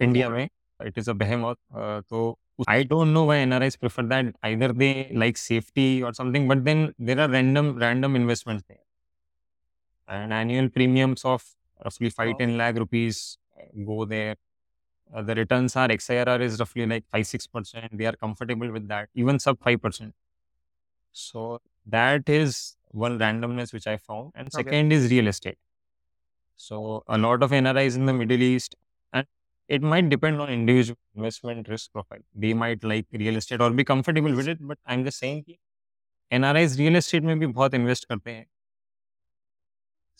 India 0.00 0.28
में 0.30 0.48
it 0.80 0.98
is 0.98 1.08
a 1.08 1.14
behemoth. 1.14 1.58
Uh, 1.74 2.02
so 2.10 2.38
I 2.68 2.82
don't 2.84 3.12
know 3.12 3.24
why 3.24 3.36
NRIs 3.38 3.76
prefer 3.80 4.02
that. 4.14 4.34
Either 4.42 4.72
they 4.72 5.10
like 5.14 5.36
safety 5.38 6.02
or 6.02 6.12
something, 6.14 6.48
but 6.48 6.64
then 6.64 6.94
there 6.98 7.20
are 7.20 7.28
random 7.28 7.76
random 7.78 8.16
investments 8.16 8.64
there, 8.68 8.84
and 10.08 10.32
annual 10.32 10.68
premiums 10.68 11.24
of 11.24 11.44
roughly 11.84 12.10
five 12.10 12.30
Wow. 12.32 12.38
ten 12.38 12.56
lakh 12.60 12.76
rupees 12.76 13.38
go 13.85 14.05
there. 14.05 14.35
Uh, 15.13 15.21
the 15.21 15.35
returns 15.35 15.75
are 15.75 15.89
XIRR 15.89 16.41
is 16.41 16.59
roughly 16.59 16.85
like 16.85 17.05
5 17.09 17.27
6%. 17.27 17.97
They 17.97 18.05
are 18.05 18.15
comfortable 18.15 18.71
with 18.71 18.87
that, 18.89 19.09
even 19.15 19.39
sub 19.39 19.59
5%. 19.59 20.13
So 21.11 21.61
that 21.85 22.29
is 22.29 22.77
one 22.89 23.19
randomness 23.19 23.73
which 23.73 23.87
I 23.87 23.97
found. 23.97 24.31
And 24.35 24.53
Okay. 24.53 24.63
second 24.63 24.91
is 24.93 25.11
real 25.11 25.27
estate. 25.27 25.57
So 26.55 27.03
a 27.07 27.17
lot 27.17 27.43
of 27.43 27.51
NRIs 27.51 27.95
in 27.95 28.05
the 28.05 28.13
Middle 28.13 28.41
East, 28.41 28.75
and 29.11 29.27
it 29.67 29.81
might 29.81 30.09
depend 30.09 30.39
on 30.41 30.49
individual 30.49 30.97
investment 31.15 31.67
risk 31.67 31.91
profile. 31.91 32.19
They 32.35 32.53
might 32.53 32.83
like 32.83 33.07
real 33.11 33.35
estate 33.35 33.61
or 33.61 33.69
be 33.71 33.83
comfortable 33.83 34.33
with 34.35 34.47
it, 34.47 34.59
but 34.61 34.77
I'm 34.85 35.03
just 35.03 35.19
saying 35.19 35.43
कि 35.43 35.57
NRIs 36.31 36.77
real 36.79 36.95
estate 36.95 37.23
में 37.23 37.39
भी 37.39 37.47
बहुत 37.47 37.73
invest 37.73 38.05
करते 38.05 38.31
हैं. 38.31 38.45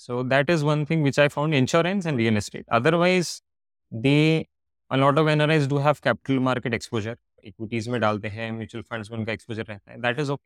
So 0.01 0.23
that 0.25 0.51
is 0.51 0.65
one 0.65 0.85
thing 0.87 1.03
which 1.03 1.19
I 1.19 1.29
found 1.29 1.55
insurance 1.55 2.07
and 2.07 2.17
real 2.19 2.37
estate. 2.37 2.67
Otherwise, 2.71 3.31
they 3.93 4.49
a 4.91 4.97
lot 4.97 5.19
of 5.19 5.27
NRIs 5.27 5.69
do 5.69 5.79
have 5.79 6.01
capital 6.03 6.41
market 6.49 6.75
exposure. 6.79 7.17
Equities 7.45 7.89
में 7.89 8.01
डालते 8.01 8.29
हैं 8.29 8.51
mutual 8.53 8.83
funds 8.91 9.11
में 9.11 9.19
उनका 9.19 9.33
एक्सपोजर 9.33 9.65
रहता 9.65 9.93
है. 9.93 10.01
That 10.03 10.19
is 10.21 10.31
okay 10.33 10.43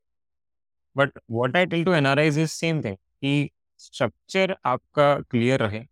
but 0.96 1.18
what 1.30 1.56
I 1.56 1.66
tell 1.66 1.84
to 1.84 1.92
NRIs 1.94 2.38
is 2.38 2.50
same 2.50 2.82
thing 2.84 2.96
कि 2.96 3.50
structure 3.80 4.56
आपका 4.66 5.14
clear 5.30 5.60
रहे. 5.60 5.84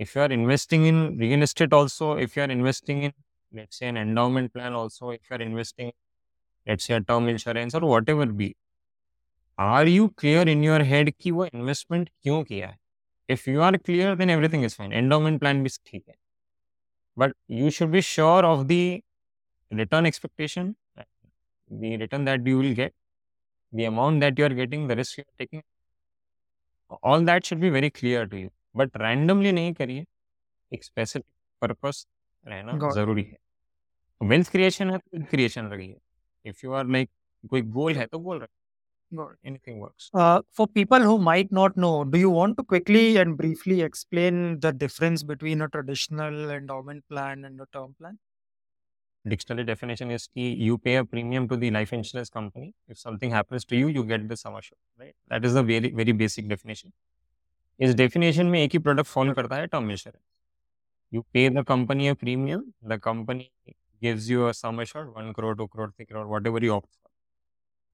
If 0.00 0.18
you 0.18 0.24
are 0.24 0.32
investing 0.32 0.86
in 0.86 1.18
real 1.20 1.42
estate 1.42 1.74
also 1.74 2.18
if 2.18 2.38
you 2.38 2.44
are 2.44 2.50
investing 2.52 3.02
in 3.04 3.12
let's 3.52 3.78
say 3.78 3.86
an 3.86 3.96
endowment 3.96 4.50
plan 4.52 4.74
also 4.74 5.12
if 5.12 5.22
you 5.32 5.34
are 5.36 5.42
investing 5.42 5.90
let's 6.66 6.84
say 6.86 7.00
term 7.00 7.28
insurance 7.28 7.74
और 7.74 7.84
whatever 7.84 8.32
be 8.40 8.54
are 9.58 9.88
you 9.88 10.08
clear 10.18 10.48
in 10.48 10.64
your 10.64 10.82
head 10.92 11.12
कि 11.20 11.30
वो 11.30 11.44
investment 11.46 12.10
क्यों 12.22 12.42
किया 12.44 12.68
है? 12.68 12.78
If 13.26 13.46
you 13.46 13.62
are 13.62 13.78
clear, 13.78 14.14
then 14.14 14.28
everything 14.28 14.64
is 14.64 14.74
fine. 14.74 14.92
Endowment 14.92 15.40
plan 15.40 15.62
भी 15.64 15.70
ठीक 15.86 16.02
है. 16.08 16.14
But 17.16 17.32
you 17.48 17.70
should 17.70 17.90
be 17.90 18.00
sure 18.00 18.44
of 18.44 18.68
the 18.68 19.02
return 19.70 20.06
expectation, 20.06 20.74
the 21.70 21.96
return 21.96 22.24
that 22.26 22.46
you 22.46 22.58
will 22.58 22.74
get, 22.74 22.92
the 23.72 23.86
amount 23.86 24.20
that 24.20 24.38
you 24.38 24.44
are 24.44 24.54
getting, 24.54 24.88
the 24.88 24.96
risk 24.96 25.18
you 25.18 25.24
are 25.24 25.44
taking. 25.44 25.62
All 27.02 27.20
that 27.22 27.46
should 27.46 27.60
be 27.60 27.70
very 27.70 27.90
clear 27.90 28.26
to 28.26 28.36
you. 28.36 28.50
But 28.76 28.90
randomly 29.00 29.52
नहीं 29.52 29.72
करिए. 29.74 30.06
एक 30.74 30.84
specific 30.84 31.24
purpose 31.62 32.06
रहना. 32.46 32.72
ज़रूरी 32.94 33.22
है. 33.22 33.38
Wealth 34.22 34.50
creation 34.52 34.92
है 34.92 34.98
तो 34.98 35.30
creation 35.30 35.72
रखिए. 35.72 35.96
If 36.46 36.62
you 36.64 36.74
are 36.74 36.84
like 36.84 37.10
कोई 37.50 37.62
goal 37.62 37.96
है 37.96 38.06
तो 38.06 38.18
goal 38.18 38.42
रखिए. 38.42 38.53
Got 39.15 39.31
it. 39.31 39.37
Anything 39.43 39.79
works. 39.79 40.09
Uh, 40.13 40.41
for 40.51 40.67
people 40.67 40.99
who 40.99 41.17
might 41.17 41.51
not 41.51 41.75
know, 41.75 42.03
do 42.03 42.19
you 42.19 42.29
want 42.29 42.57
to 42.57 42.63
quickly 42.63 43.17
and 43.17 43.35
briefly 43.35 43.81
explain 43.81 44.59
the 44.59 44.71
difference 44.71 45.23
between 45.23 45.63
a 45.63 45.67
traditional 45.67 46.51
endowment 46.51 47.03
plan 47.09 47.45
and 47.45 47.59
a 47.59 47.65
term 47.73 47.95
plan? 47.99 48.19
Dictionary 49.27 49.65
definition 49.65 50.11
is 50.11 50.27
कि 50.27 50.57
you 50.57 50.77
pay 50.77 50.95
a 50.95 51.03
premium 51.03 51.47
to 51.47 51.57
the 51.57 51.71
life 51.71 51.91
insurance 51.91 52.29
company. 52.29 52.73
If 52.87 52.99
something 52.99 53.31
happens 53.31 53.65
to 53.65 53.75
you, 53.75 53.87
you 53.87 54.03
get 54.03 54.29
the 54.29 54.37
sum 54.37 54.55
assured. 54.55 54.77
Right? 54.97 55.15
That 55.27 55.43
is 55.43 55.55
the 55.55 55.63
very 55.63 55.89
very 55.91 56.11
basic 56.11 56.47
definition. 56.47 56.91
इस 57.81 57.95
definition 57.95 58.51
में 58.51 58.59
एक 58.59 58.71
ही 58.71 58.79
product 58.79 59.09
follow 59.15 59.35
करता 59.35 59.55
है 59.55 59.67
term 59.69 59.89
insurance. 59.89 60.23
You 61.11 61.25
pay 61.33 61.49
the 61.49 61.63
company 61.63 62.07
a 62.07 62.15
premium. 62.15 62.73
The 62.83 62.99
company 62.99 63.51
gives 64.01 64.29
you 64.29 64.47
a 64.47 64.53
sum 64.53 64.79
assured, 64.79 65.13
one 65.13 65.33
crore, 65.33 65.55
two 65.55 65.67
crore, 65.67 65.91
three 65.95 66.05
crore, 66.05 66.27
whatever 66.27 66.59
you 66.59 66.73
opt 66.73 66.89
for. 66.93 67.02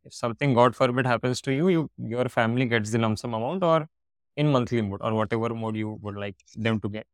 if 0.04 0.14
something 0.14 0.54
god 0.54 0.76
forbid 0.76 1.06
happens 1.06 1.40
to 1.42 1.52
you, 1.52 1.68
you 1.68 1.90
your 1.98 2.28
family 2.28 2.66
gets 2.66 2.90
the 2.90 2.98
lump 2.98 3.18
sum 3.18 3.34
amount 3.34 3.62
or 3.62 3.88
in 4.36 4.50
monthly 4.52 4.82
mode 4.82 5.00
or 5.02 5.12
whatever 5.14 5.50
mode 5.54 5.76
you 5.76 5.98
would 6.02 6.16
like 6.16 6.36
them 6.56 6.80
to 6.80 6.88
get. 6.88 7.06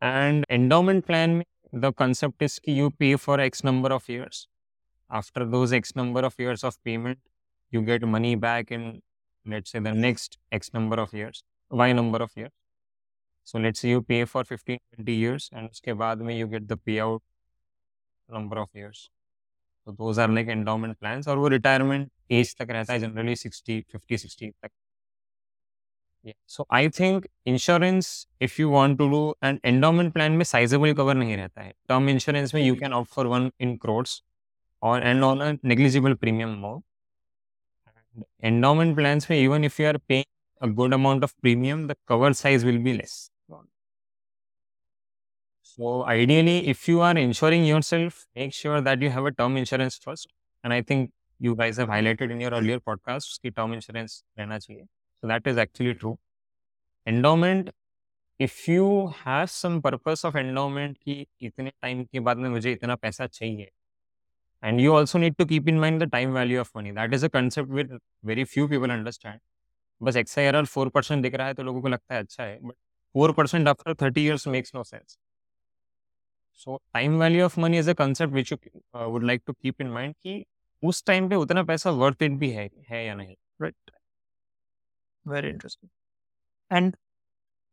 And 0.00 0.44
endowment 0.50 1.06
plan 1.06 1.44
the 1.72 1.92
concept 1.92 2.42
is 2.42 2.60
you 2.64 2.90
pay 2.90 3.16
for 3.16 3.40
x 3.40 3.64
number 3.64 3.92
of 3.92 4.08
years. 4.08 4.48
After 5.10 5.44
those 5.44 5.72
x 5.72 5.94
number 5.96 6.20
of 6.20 6.34
years 6.38 6.64
of 6.64 6.82
payment 6.84 7.18
you 7.70 7.82
get 7.82 8.02
money 8.02 8.34
back 8.34 8.70
in 8.70 9.02
let's 9.46 9.70
say 9.70 9.78
the 9.78 9.92
next 9.92 10.38
x 10.52 10.72
number 10.72 11.00
of 11.00 11.12
years 11.12 11.42
y 11.70 11.92
number 11.92 12.22
of 12.22 12.30
years. 12.36 12.52
So 13.44 13.58
let's 13.58 13.80
say 13.80 13.90
you 13.90 14.02
pay 14.02 14.24
for 14.24 14.44
15 14.44 14.78
20 14.96 15.12
years 15.12 15.50
and 15.52 15.70
after 15.70 15.94
that 15.94 16.34
you 16.34 16.46
get 16.46 16.68
the 16.68 16.78
payout 16.78 17.20
number 18.28 18.58
of 18.58 18.68
years. 18.74 19.10
तो 19.86 19.92
those 19.92 20.18
are 20.18 20.30
like 20.30 20.48
endowment 20.48 20.96
plan 20.98 21.22
और 21.28 21.38
वो 21.38 21.48
retirement 21.48 22.10
age 22.32 22.56
तक 22.58 22.70
रहता 22.70 22.92
है 22.92 22.98
generally 23.00 23.36
sixty 23.36 23.80
fifty 23.92 24.18
sixty 24.18 24.50
तक। 24.50 24.70
So 26.48 26.66
I 26.74 26.88
think 26.98 27.26
insurance 27.46 28.06
if 28.42 28.60
you 28.60 28.68
want 28.70 28.98
to 28.98 29.08
do 29.10 29.34
and 29.44 29.58
endowment 29.64 30.12
plan 30.12 30.32
में 30.32 30.44
sizeable 30.44 30.92
cover 30.94 31.14
नहीं 31.14 31.36
रहता 31.36 31.62
है। 31.62 31.72
टर्म 31.88 32.08
इंश्योरेंस 32.08 32.54
में 32.54 32.62
you 32.62 32.74
can 32.76 32.92
opt 32.92 33.08
for 33.14 33.26
one 33.26 33.50
in 33.60 33.76
crores 33.76 34.22
और 34.82 35.06
and 35.06 35.22
on 35.24 35.40
a 35.40 35.52
negligible 35.64 36.14
premium 36.14 36.52
amount 36.54 36.84
endowment 38.44 38.94
plan 38.96 39.20
में 39.30 39.38
even 39.38 39.64
if 39.64 39.80
you 39.82 39.88
are 39.88 39.96
paying 40.08 40.24
a 40.60 40.66
good 40.74 40.94
amount 40.94 41.24
of 41.24 41.34
premium 41.40 41.86
the 41.88 41.96
cover 42.08 42.32
size 42.32 42.66
will 42.66 42.78
be 42.84 42.92
less 42.92 43.30
So 45.76 46.04
ideally, 46.04 46.68
if 46.68 46.88
you 46.88 47.00
are 47.00 47.16
insuring 47.18 47.64
yourself, 47.64 48.26
make 48.36 48.52
sure 48.52 48.80
that 48.80 49.02
you 49.02 49.10
have 49.10 49.24
a 49.24 49.32
term 49.32 49.56
insurance 49.56 49.98
first. 49.98 50.28
And 50.62 50.72
I 50.72 50.82
think 50.82 51.10
you 51.40 51.56
guys 51.56 51.78
have 51.78 51.88
highlighted 51.88 52.30
in 52.30 52.40
your 52.40 52.52
earlier 52.52 52.78
podcasts 52.78 53.38
कि 53.38 53.50
term 53.54 53.72
insurance 53.72 54.22
रहना 54.38 54.58
चाहिए. 54.58 54.86
So 55.20 55.26
that 55.26 55.46
is 55.46 55.58
actually 55.58 55.94
true. 55.94 56.16
Endowment, 57.06 57.70
if 58.38 58.68
you 58.68 59.12
have 59.24 59.50
some 59.50 59.82
purpose 59.82 60.24
of 60.24 60.36
endowment 60.36 60.96
कि 61.06 61.26
इतने 61.42 61.72
time 61.84 62.06
के 62.12 62.20
बाद 62.20 62.36
में 62.36 62.48
मुझे 62.50 62.72
इतना 62.72 62.94
पैसा 62.94 63.26
चाहिए. 63.26 63.70
And 64.62 64.80
you 64.80 64.94
also 64.94 65.18
need 65.18 65.36
to 65.38 65.44
keep 65.44 65.68
in 65.68 65.80
mind 65.80 66.00
the 66.00 66.06
time 66.06 66.32
value 66.32 66.60
of 66.60 66.70
money. 66.74 66.92
That 66.92 67.12
is 67.12 67.24
a 67.24 67.28
concept 67.28 67.68
which 67.68 67.90
very 68.22 68.44
few 68.44 68.68
people 68.68 68.90
understand. 68.90 69.40
बस 70.02 70.16
XIRR 70.16 70.64
4% 70.66 71.22
दिख 71.22 71.34
रहा 71.34 71.46
है 71.46 71.54
तो 71.54 71.62
लोगों 71.62 71.82
को 71.82 71.88
लगता 71.88 72.14
है 72.14 72.20
अच्छा 72.20 72.44
है. 72.44 72.60
But 72.60 72.76
4% 73.14 73.68
after 73.68 73.94
30 73.94 74.20
years 74.20 74.46
makes 74.46 74.74
no 74.74 74.82
sense. 74.82 75.18
So 75.18 75.23
time 76.93 77.17
value 77.19 77.43
of 77.45 77.57
money 77.57 77.77
is 77.77 77.87
a 77.87 77.95
concept 77.95 78.33
which 78.33 78.51
you 78.51 78.57
uh, 78.93 79.09
would 79.09 79.23
like 79.23 79.45
to 79.45 79.53
keep 79.53 79.81
in 79.81 79.91
mind 79.91 80.15
कि 80.23 80.45
उस 80.83 81.03
टाइम 81.05 81.29
पे 81.29 81.35
उतना 81.35 81.63
पैसा 81.63 81.91
worth 82.01 82.21
it 82.27 82.37
भी 82.39 82.51
है 82.51 82.69
है 82.89 83.05
या 83.05 83.15
नहीं 83.15 83.35
Right. 83.59 83.91
Very 85.25 85.49
interesting. 85.49 85.89
And 86.69 86.95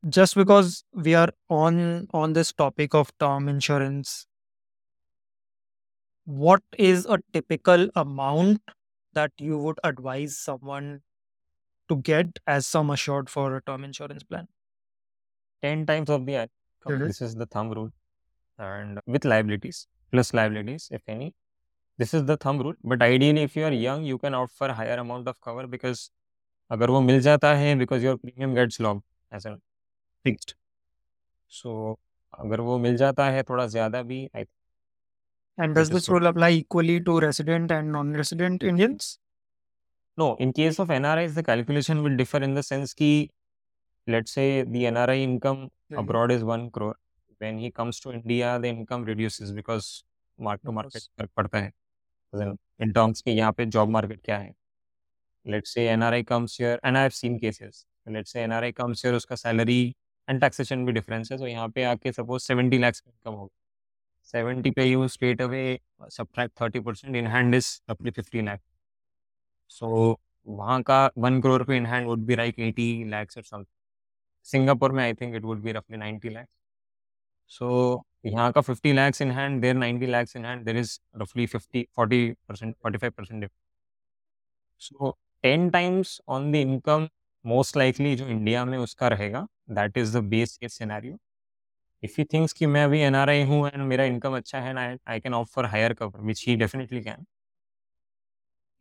just 0.09 0.37
because 0.37 0.85
we 0.93 1.15
are 1.15 1.31
on 1.51 2.09
on 2.13 2.33
this 2.33 2.53
topic 2.53 2.95
of 2.95 3.13
term 3.19 3.49
insurance, 3.49 4.27
what 6.25 6.63
is 6.79 7.07
a 7.07 7.19
typical 7.33 7.89
amount 7.95 8.61
that 9.13 9.33
you 9.39 9.59
would 9.59 9.79
advise 9.85 10.37
someone 10.39 11.03
to 11.89 11.97
get 11.97 12.39
as 12.47 12.67
sum 12.67 12.91
assured 12.91 13.31
for 13.31 13.57
a 13.57 13.63
term 13.63 13.85
insurance 13.85 14.23
plan? 14.23 14.49
10 15.63 15.87
times 15.87 16.11
of 16.11 16.27
the 16.27 16.35
income. 16.35 17.01
Mhm. 17.01 17.07
This 17.07 17.23
is 17.23 17.35
the 17.35 17.47
thumb 17.47 17.71
rule. 17.71 17.93
And 18.59 19.01
with 19.07 19.25
liabilities, 19.25 19.87
plus 20.11 20.33
liabilities, 20.33 20.89
if 20.91 21.03
any. 21.09 21.35
This 21.99 22.13
is 22.15 22.25
the 22.25 22.37
thumb 22.37 22.59
rule. 22.59 22.75
But 22.85 23.03
ideally, 23.03 23.43
if 23.43 23.57
you 23.57 23.65
are 23.65 23.73
young, 23.73 24.05
you 24.05 24.19
can 24.19 24.35
opt 24.35 24.53
for 24.53 24.69
a 24.69 24.75
higher 24.75 24.97
amount 24.99 25.29
of 25.29 25.41
cover 25.41 25.67
because 25.67 26.11
अगर 26.71 26.91
वो 26.91 27.01
मिल 27.01 27.21
जाता 27.21 27.53
है 27.55 27.79
because 27.79 28.03
your 28.03 28.17
premium 28.17 28.55
gets 28.55 28.81
locked 28.81 29.05
as 29.33 29.47
a 29.47 29.59
fixed. 30.25 30.55
So 31.49 31.99
अगर 32.39 32.61
वो 32.61 32.79
मिल 32.79 32.97
जाता 32.97 33.29
है 33.31 33.43
थोड़ा 33.43 33.67
ज़्यादा 33.67 34.03
भी 34.03 34.31
I 34.35 34.45
And 35.59 35.75
does 35.75 35.89
This 35.89 35.89
is 35.89 35.91
this 35.95 36.09
good. 36.09 36.15
rule 36.15 36.27
apply 36.27 36.51
equally 36.51 37.01
to 37.01 37.21
resident 37.21 37.71
and 37.71 37.93
non-resident 37.93 38.63
Indians? 38.63 39.19
No, 40.19 40.35
in 40.37 40.53
case 40.53 40.79
of 40.79 40.89
NRIs, 40.89 41.35
the 41.35 41.43
calculation 41.43 42.03
will 42.03 42.17
differ 42.17 42.39
in 42.39 42.55
the 42.55 42.63
sense 42.63 42.93
कि 42.95 43.31
let's 44.07 44.33
say 44.33 44.63
the 44.63 44.85
NRI 44.85 45.23
income 45.23 45.71
abroad 45.93 46.31
is 46.31 46.45
one 46.45 46.71
crore. 46.71 46.97
When 47.42 47.58
he 47.58 47.72
comes 47.72 48.00
to 48.02 48.12
India, 48.12 48.60
the 48.60 48.68
income 48.68 49.04
reduces 49.04 49.52
because 49.52 50.04
mark 50.38 50.62
to 50.64 50.72
market. 50.72 51.08
फ़र्क 51.20 51.30
पड़ता 51.38 51.58
है. 51.58 51.72
In, 52.82 52.94
terms 52.94 53.22
कि 53.22 53.32
यहाँ 53.32 53.52
पे 53.52 53.66
job 53.66 53.90
market 53.90 54.24
क्या 54.26 54.38
है. 54.38 54.54
Let's 55.48 55.74
say 55.74 55.88
NRI 55.96 56.24
comes 56.28 56.56
here, 56.56 56.78
and 56.84 56.98
I 56.98 57.02
have 57.02 57.14
seen 57.14 57.40
cases. 57.40 57.86
Let's 58.08 58.32
say 58.32 58.46
NRI 58.48 58.72
comes 58.76 59.02
here, 59.06 59.14
उसका 59.14 59.38
salary 59.38 59.96
and 60.28 60.42
taxation 60.42 60.86
भी 60.86 60.94
difference 60.94 61.32
है. 61.32 61.38
So 61.38 61.46
यहाँ 61.46 61.70
पे 61.70 61.84
आके 61.84 62.14
suppose 62.14 62.48
70 62.52 62.80
lakhs 62.80 63.02
income 63.08 63.38
होगा. 63.38 63.50
70 64.36 64.76
पे 64.76 64.90
you 64.92 65.08
straight 65.08 65.42
away 65.42 65.80
subtract 66.10 66.56
30% 66.56 67.16
in 67.16 67.26
hand 67.26 67.56
is 67.56 67.82
roughly 67.90 68.12
50 68.12 68.42
lakh. 68.42 68.62
So 69.68 70.20
वहाँ 70.48 70.82
का 70.84 71.10
1 71.18 71.42
crore 71.42 71.66
पे 71.68 71.78
in 71.78 71.86
hand 71.86 72.08
would 72.08 72.26
be 72.28 72.36
like 72.36 72.60
80 72.60 73.06
lakhs 73.10 73.38
or 73.38 73.44
something. 73.44 73.74
Singapore 74.44 74.92
में 74.92 75.04
I 75.04 75.14
think 75.14 75.36
it 75.36 75.44
would 75.44 75.64
be 75.64 75.74
roughly 75.74 75.98
90 75.98 76.30
lakhs. 76.30 76.61
So 77.52 78.04
यहाँ 78.26 78.52
का 78.52 78.62
fifty 78.62 78.94
lakhs 78.94 79.22
in 79.22 79.32
hand 79.32 79.62
there 79.62 79.76
there 79.76 80.10
lakhs 80.10 80.36
in 80.36 80.46
hand 80.46 80.64
there 80.66 80.78
is 80.78 81.00
रफली 81.18 81.46
fifty 81.48 81.88
forty 81.96 82.32
percent 82.50 82.76
forty 82.76 82.98
five 82.98 83.12
percent 83.12 83.44
difference. 83.44 83.60
So 84.82 85.18
ten 85.44 85.70
times 85.70 86.22
on 86.28 86.52
the 86.52 86.56
income 86.56 87.08
most 87.46 87.78
likely 87.78 88.16
जो 88.16 88.28
India 88.28 88.64
में 88.66 88.78
उसका 88.78 89.08
रहेगा 89.08 89.48
that 89.72 89.98
is 89.98 90.18
the 90.18 90.22
base 90.26 90.58
case 90.58 90.74
scenario 90.74 91.18
if 92.04 92.20
you 92.20 92.26
thinks 92.34 92.54
कि 92.54 92.66
मैं 92.66 92.84
अभी 92.84 93.00
N 93.00 93.16
R 93.16 93.30
आई 93.30 93.44
हूँ 93.44 93.68
and 93.68 93.84
मेरा 93.84 94.04
इनकम 94.06 94.38
अच्छा 94.38 94.60
है 94.60 94.70
and 94.70 95.00
I 95.10 95.20
can 95.20 95.34
opt 95.34 95.50
for 95.54 95.66
higher 95.66 95.94
cover 95.94 96.22
which 96.22 96.46
he 96.48 96.56
definitely 96.56 97.02
can 97.04 97.26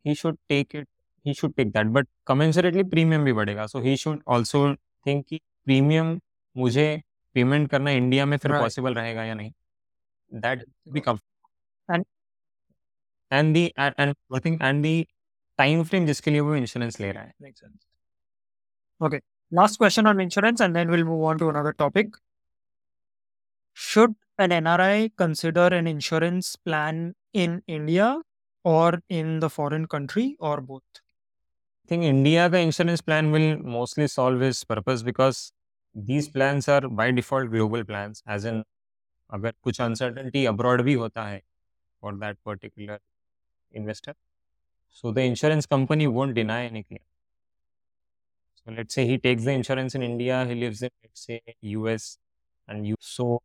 he 0.05 0.15
should 0.15 0.37
take 0.49 0.75
it 0.75 0.87
he 1.25 1.33
should 1.33 1.53
take 1.53 1.71
that 1.71 1.87
but 1.87 2.07
commensurately 2.27 2.83
premium 2.85 3.25
भी 3.25 3.33
बढ़ेगा. 3.33 3.65
So 3.67 3.79
he 3.81 3.95
should 3.97 4.21
also 4.27 4.73
think 5.05 5.25
कि 5.27 5.39
premium 5.65 6.19
मुझे 6.55 7.01
payment 7.33 7.69
करना 7.69 7.91
India 7.91 8.25
में 8.25 8.37
फिर 8.37 8.51
Right. 8.51 8.63
Possible 8.63 8.93
रहेगा 8.93 9.23
या 9.23 9.33
नहीं 9.33 9.51
that 10.33 10.65
become 10.87 11.17
And- 11.91 12.05
and 13.31 13.53
the 13.53 13.73
and 13.79 13.93
I 13.99 14.39
think 14.39 14.61
and 14.61 14.83
the 14.83 15.07
time 15.57 15.83
frame 15.83 16.05
जिसके 16.05 16.31
लिए 16.31 16.39
वो 16.39 16.55
इंश्योरेंस 16.55 16.99
ले 16.99 17.11
रहा 17.11 17.23
है. 17.23 17.33
Last 19.53 19.77
question 19.81 20.05
on 20.05 20.15
insurance, 20.15 20.61
and 20.61 20.75
then 20.75 20.89
we'll 20.89 21.07
move 21.07 21.23
on 21.29 21.39
to 21.39 21.47
another 21.49 21.73
topic. 21.81 22.11
Should 23.77 24.13
an 24.37 24.51
NRI 24.51 25.09
consider 25.21 25.65
an 25.79 25.87
insurance 25.87 26.51
plan 26.69 27.01
in 27.35 27.59
India 27.77 28.07
or 28.65 29.01
in 29.11 29.33
the 29.43 29.49
foreign 29.49 29.85
country 29.87 30.25
or 30.39 30.61
both? 30.69 31.01
I 31.83 31.87
think 31.89 32.03
India 32.03 32.47
the 32.49 32.61
insurance 32.67 33.01
plan 33.01 33.31
will 33.33 33.57
mostly 33.77 34.07
solve 34.07 34.41
its 34.49 34.63
purpose 34.73 35.03
because 35.03 35.41
these 35.94 36.28
plans 36.28 36.68
are 36.68 36.88
by 36.88 37.10
default 37.10 37.50
global 37.50 37.84
plans 37.84 38.22
as 38.26 38.44
in 38.44 38.64
अगर 39.34 39.52
कुछ 39.62 39.80
uncertainty 39.80 40.44
abroad 40.52 40.82
भी 40.84 40.94
होता 40.94 41.26
है 41.28 41.42
for 42.00 42.12
that 42.22 42.36
particular 42.48 42.98
investor 43.80 44.14
so 44.98 45.12
the 45.12 45.24
insurance 45.30 45.66
company 45.66 46.06
won't 46.06 46.34
deny 46.34 46.58
any 46.66 46.82
claim 46.82 47.04
so 48.60 48.72
let's 48.78 48.94
say 48.94 49.06
he 49.06 49.18
takes 49.18 49.44
the 49.44 49.52
insurance 49.52 49.94
in 49.94 50.02
India 50.02 50.44
he 50.44 50.54
lives 50.54 50.82
in 50.82 50.90
let's 51.02 51.26
say 51.26 51.40
US 51.62 52.18
and 52.68 52.86
you 52.86 52.96
so 53.00 53.42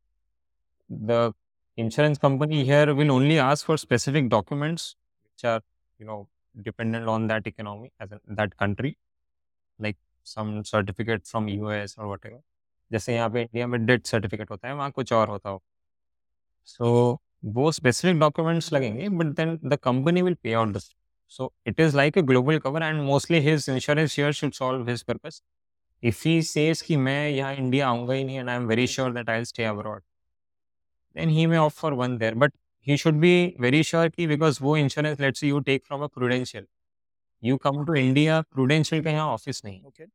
the 0.90 1.34
insurance 1.78 2.18
company 2.18 2.64
here 2.66 2.94
will 2.94 3.12
only 3.12 3.40
ask 3.40 3.66
for 3.66 3.78
specific 3.78 4.30
documents 4.30 4.96
which 5.24 5.46
are 5.46 5.62
you 6.00 6.06
know 6.06 6.28
dependent 6.62 7.08
on 7.08 7.28
that 7.28 7.48
economy 7.48 7.92
as 8.00 8.12
in 8.12 8.36
that 8.42 8.58
country 8.58 8.98
like 9.80 9.98
some 10.27 10.61
certificate 10.63 11.27
from 11.27 11.49
US 11.49 11.99
और 11.99 12.07
what 12.07 12.27
जैसे 12.91 13.15
यहाँ 13.15 13.31
पे 13.31 13.43
India 13.43 13.67
में 13.67 13.85
date 13.87 14.07
certificate 14.07 14.51
होता 14.51 14.69
है 14.69 14.75
वहाँ 14.75 14.91
कुछ 14.91 15.13
और 15.13 15.29
होता 15.29 15.51
हो। 15.51 15.63
सो 16.65 16.85
so, 17.13 17.55
वो 17.55 17.71
स्पेसिफिक 17.73 18.19
डॉक्यूमेंट्स 18.21 18.73
लगेंगे 18.73 19.09
but 19.09 19.27
then 19.37 19.59
the 19.65 19.77
company 19.77 20.23
will 20.23 20.35
pay 20.35 20.53
out 20.53 20.69
this 20.69 20.91
so 21.33 21.53
it 21.67 21.81
is 21.81 21.97
like 21.97 22.19
a 22.19 22.23
global 22.23 22.59
cover 22.59 22.83
and 22.83 23.03
mostly 23.03 23.41
his 23.41 23.69
insurance 23.71 24.17
here 24.19 24.33
should 24.33 24.53
solve 24.53 24.89
his 24.89 25.03
purpose 25.03 25.43
if 26.03 26.23
he 26.29 26.43
says 26.43 26.83
कि 26.83 26.97
मैं 26.97 27.29
यहाँ 27.31 27.55
India 27.55 27.89
आऊँगा 27.89 28.15
ही 28.15 28.25
नहीं 28.25 28.39
and 28.39 28.49
I 28.49 28.57
am 28.57 28.67
very 28.67 28.87
sure 28.87 29.13
that 29.13 29.31
I 29.31 29.45
stay 29.45 29.65
abroad 29.65 30.03
then 31.17 31.29
he 31.29 31.47
may 31.47 31.57
opt 31.57 31.75
for 31.75 31.93
one 31.93 32.17
there 32.19 32.35
but 32.35 32.53
he 32.87 32.97
should 32.97 33.15
be 33.15 33.55
very 33.61 33.83
sure 33.83 34.09
की 34.09 34.27
because 34.27 34.59
वो 34.63 34.77
insurance 34.77 35.21
let's 35.21 35.45
you 35.45 35.61
take 35.61 35.85
from 35.87 36.03
a 36.03 36.07
Prudential 36.07 36.67
you 37.47 37.59
come 37.67 37.85
to 37.91 37.95
India 38.03 38.45
prudential 38.57 39.03
का 39.05 39.11
यहाँ 39.11 39.33
office 39.39 39.65
नहीं 39.65 39.83
Okay. 39.93 40.07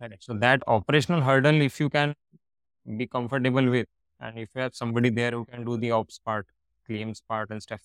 Right. 0.00 0.22
So 0.26 0.34
that 0.34 0.62
operational 0.66 1.20
hurdle, 1.22 1.60
if 1.62 1.78
you 1.80 1.88
can 1.88 2.14
be 3.00 3.06
comfortable 3.06 3.68
with, 3.74 3.86
and 4.20 4.38
if 4.44 4.48
you 4.54 4.62
have 4.62 4.74
somebody 4.74 5.10
there 5.10 5.30
who 5.32 5.44
can 5.44 5.64
do 5.64 5.76
the 5.76 5.90
ops 5.92 6.18
part, 6.18 6.46
claims 6.86 7.22
part 7.34 7.50
and 7.50 7.62
stuff, 7.62 7.82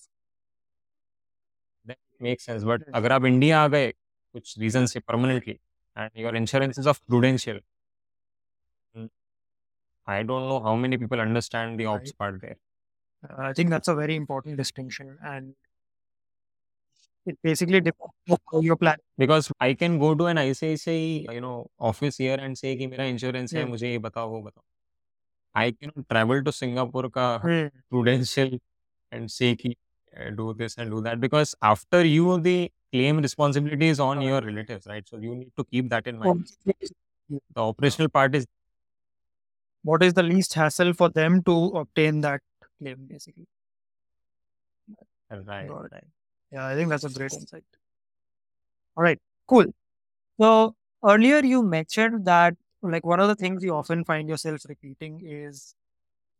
then 1.84 1.96
it 2.12 2.22
makes 2.28 2.44
sense. 2.50 2.64
But 2.64 2.86
Yes. 2.86 2.94
अगर 3.00 3.12
आप 3.12 3.24
India 3.24 3.60
आ 3.64 3.68
गए 3.74 3.90
कुछ 4.32 4.58
reason 4.58 4.86
से 4.94 5.00
permanently 5.10 5.56
and 6.04 6.24
your 6.24 6.34
insurance 6.42 6.80
is 6.84 6.90
of 6.94 7.00
prudential, 7.06 7.60
mm, 8.96 9.08
I 10.06 10.22
don't 10.32 10.48
know 10.48 10.60
how 10.68 10.74
many 10.86 10.98
people 11.04 11.20
understand 11.20 11.78
the 11.80 11.86
ops 11.94 12.10
Right. 12.10 12.18
part 12.24 12.40
there. 12.40 12.58
Uh, 13.28 13.42
I 13.50 13.52
think 13.52 13.70
that's 13.70 13.88
a 13.88 13.94
very 13.94 14.16
important 14.16 14.56
distinction, 14.56 15.16
and 15.22 15.54
it 17.27 17.37
basically 17.43 17.81
depends 17.81 18.13
on 18.29 18.37
how 18.51 18.59
you're 18.61 18.75
planning. 18.75 19.03
Because 19.17 19.51
I 19.59 19.73
can 19.73 19.99
go 19.99 20.13
to 20.15 20.25
an 20.27 20.37
ICICI, 20.37 21.33
you 21.33 21.41
know, 21.41 21.67
office 21.79 22.17
here 22.17 22.37
and 22.39 22.57
say 22.57 22.75
कि 22.75 22.87
मेरा 22.87 23.09
insurance 23.13 23.53
है 23.53 23.63
Yeah. 23.63 23.71
मुझे 23.71 23.91
ये 23.91 23.99
बताओ 23.99 24.29
वो 24.29 24.41
बताओ. 24.41 24.63
I 25.55 25.71
cannot 25.71 26.07
travel 26.09 26.43
to 26.43 26.51
Singapore 26.51 27.09
का 27.17 27.27
Hmm. 27.43 27.67
prudential 27.89 28.57
and 29.11 29.31
say 29.31 29.55
ki, 29.55 29.75
uh, 30.17 30.29
do 30.31 30.53
this 30.53 30.77
and 30.77 30.89
do 30.91 31.01
that 31.01 31.19
because 31.19 31.55
after 31.61 32.05
you 32.05 32.39
the 32.39 32.71
claim 32.91 33.19
responsibility 33.19 33.87
is 33.87 33.99
on 33.99 34.21
your 34.21 34.41
relatives 34.41 34.87
right 34.87 35.07
so 35.07 35.17
you 35.17 35.35
need 35.35 35.51
to 35.57 35.63
keep 35.65 35.89
that 35.89 36.07
in 36.07 36.19
mind 36.19 36.45
the 37.29 37.61
operational 37.61 38.09
part 38.09 38.35
is 38.35 38.45
What 39.83 40.03
is 40.03 40.13
the 40.13 40.23
least 40.23 40.53
hassle 40.53 40.93
for 40.93 41.09
them 41.09 41.43
to 41.43 41.53
obtain 41.75 42.21
that 42.21 42.41
claim, 42.79 43.05
basically? 43.05 43.47
right 45.29 45.67
Got 45.67 45.91
it. 45.91 46.05
Yeah, 46.51 46.65
I 46.65 46.75
think 46.75 46.89
that's 46.89 47.03
a 47.03 47.09
great 47.09 47.33
insight. 47.33 47.63
All 48.97 49.03
right, 49.03 49.19
cool. 49.47 49.65
So 50.39 50.75
earlier 51.03 51.39
you 51.43 51.63
mentioned 51.63 52.25
that 52.25 52.55
like 52.81 53.05
one 53.05 53.19
of 53.19 53.27
the 53.27 53.35
things 53.35 53.63
you 53.63 53.73
often 53.73 54.03
find 54.03 54.29
yourself 54.29 54.65
repeating 54.69 55.21
is 55.25 55.75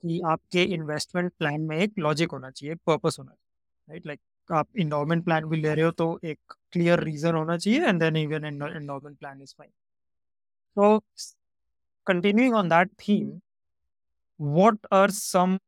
कि 0.03 0.19
आपके 0.27 0.63
investment 0.75 1.31
plan 1.39 1.61
में 1.67 1.77
एक 1.77 1.93
logic 1.99 2.31
होना 2.31 2.49
चाहिए 2.49 2.75
purpose 2.87 3.15
होना 3.19 3.31
चाहिए 3.31 3.93
right 3.93 4.07
like 4.07 4.51
आप 4.59 4.67
endowment 4.83 5.23
plan 5.25 5.45
भी 5.49 5.57
ले 5.61 5.73
रहे 5.73 5.85
हो 5.85 5.91
तो 5.91 6.07
एक 6.23 6.53
क्लियर 6.71 6.99
रीजन 7.03 7.35
होना 7.35 7.57
चाहिए 7.57 7.87
and 7.87 7.99
then 7.99 8.15
even 8.17 8.45
endowment 8.45 9.17
plan 9.17 9.41
is 9.41 9.55
fine 9.57 9.71
so 10.77 11.03
continuing 12.07 12.53
on 12.59 12.69
that 12.69 12.89
theme 12.97 13.41
what 14.37 14.77
are 14.91 15.09
some 15.09 15.59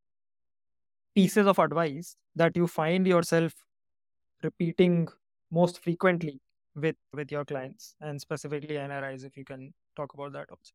pieces 1.15 1.47
of 1.47 1.59
advice 1.59 2.15
that 2.35 2.57
you 2.57 2.67
find 2.67 3.07
yourself 3.07 3.53
repeating 4.43 5.07
most 5.51 5.79
frequently 5.83 6.39
with 6.75 6.97
with 7.13 7.31
your 7.31 7.45
clients 7.45 7.95
and 8.01 8.21
specifically 8.21 8.77
nris 8.87 9.23
if 9.23 9.37
you 9.37 9.45
can 9.45 9.61
talk 9.95 10.13
about 10.13 10.33
that 10.33 10.49
also 10.49 10.73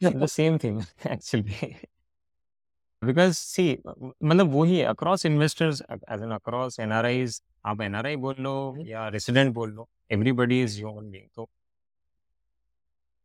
the 0.00 0.28
same 0.28 0.58
thing 0.58 0.84
actually 1.04 1.76
because 3.02 3.38
see 3.38 3.76
मतलब 3.86 4.52
वही 4.52 4.78
है 4.78 4.94
across 4.94 5.24
investors 5.24 5.82
as 6.08 6.22
in 6.22 6.32
across 6.38 6.78
NRIs 6.86 7.40
आप 7.66 7.78
NRI 7.78 8.16
बोल 8.16 8.36
लो 8.40 8.54
या 8.86 9.08
resident 9.12 9.52
बोल 9.54 9.70
लो 9.72 9.88
everybody 10.12 10.60
is 10.66 10.78
human 10.80 11.10
being 11.10 11.28
तो 11.34 11.48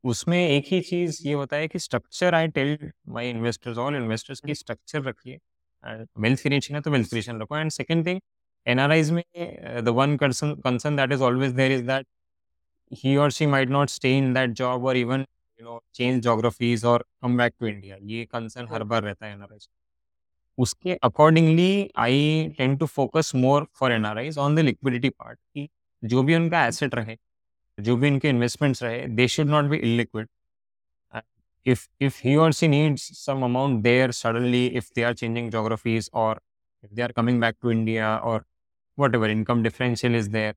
उसमें 0.04 0.38
एक 0.38 0.66
ही 0.68 0.82
चीज 0.82 1.22
ये 1.26 1.34
होता 1.34 1.56
है 1.58 1.68
कि 1.68 1.80
structure 1.80 2.36
I 2.36 2.48
tell 2.58 2.92
my 3.10 3.30
investors 3.30 3.78
all 3.78 3.96
investors 3.96 4.40
की 4.46 4.56
स्ट्रक्चर 4.56 5.02
रखिए 5.04 5.40
वेल्थ 5.85 6.43
क्रिएशन 6.43 6.75
है 6.75 6.81
तो 6.81 6.91
वेल्थ 6.91 7.09
क्रिएशन 7.11 7.41
रखो। 7.43 7.57
एंड 7.57 7.71
सेकंड 7.71 8.07
थिंग 8.07 8.21
एनआरआईज 8.67 9.11
में 9.11 9.23
the 9.85 9.89
one 9.97 10.17
concern 10.17 10.97
that 10.97 11.13
is 11.13 11.23
always 11.23 11.53
there 11.53 11.73
is 11.73 11.87
that 11.87 12.07
he 12.93 13.13
or 13.19 13.25
she 13.35 13.47
might 13.53 13.71
not 13.75 13.91
stay 13.93 14.11
in 14.17 14.27
that 14.35 14.53
job 14.59 14.85
or 14.89 14.93
even, 14.99 15.23
you 15.61 15.65
know, 15.69 15.79
change 15.99 16.23
geographies 16.25 16.85
or 16.91 16.99
come 17.23 17.33
back 17.41 17.55
to 17.61 17.67
India. 17.71 17.97
ये 18.11 18.25
concern 18.33 18.69
हर 18.73 18.83
बार 18.93 19.03
रहता 19.03 19.27
है 19.27 19.33
NRIs 19.33 19.69
उसके 20.59 20.95
accordingly 21.05 21.91
I 21.99 22.55
tend 22.59 22.79
to 22.81 22.87
focus 22.87 23.33
more 23.35 23.67
for 23.79 23.93
NRIs 23.93 24.39
on 24.39 24.55
the 24.57 24.59
liquidity 24.59 25.09
part 25.09 25.39
कि 25.39 25.69
जो 26.03 26.23
भी 26.23 26.35
उनका 26.35 26.65
एसेट 26.67 26.95
रहे, 26.95 27.17
जो 27.79 27.97
भी 27.97 28.09
इनके 28.09 28.29
इन्वेस्टमेंट्स 28.29 28.83
रहे 28.83 29.07
they 29.09 29.29
should 29.29 29.47
not 29.47 29.71
be 29.71 29.79
illiquid. 29.79 30.27
if 31.66 31.88
if 32.00 32.20
he 32.20 32.36
or 32.38 32.52
she 32.52 32.68
needs 32.68 33.04
some 33.18 33.44
amount 33.44 33.84
there 33.84 34.12
suddenly 34.12 34.76
if 34.76 34.94
they 34.94 35.04
are 35.04 35.14
changing 35.14 35.50
geographies 35.52 36.10
or 36.14 36.38
if 36.84 36.90
they 36.92 37.04
are 37.04 37.14
coming 37.20 37.40
back 37.40 37.60
to 37.62 37.72
india 37.72 38.20
or 38.24 38.46
whatever 38.96 39.28
income 39.28 39.64
differential 39.64 40.16
is 40.16 40.30
there 40.30 40.54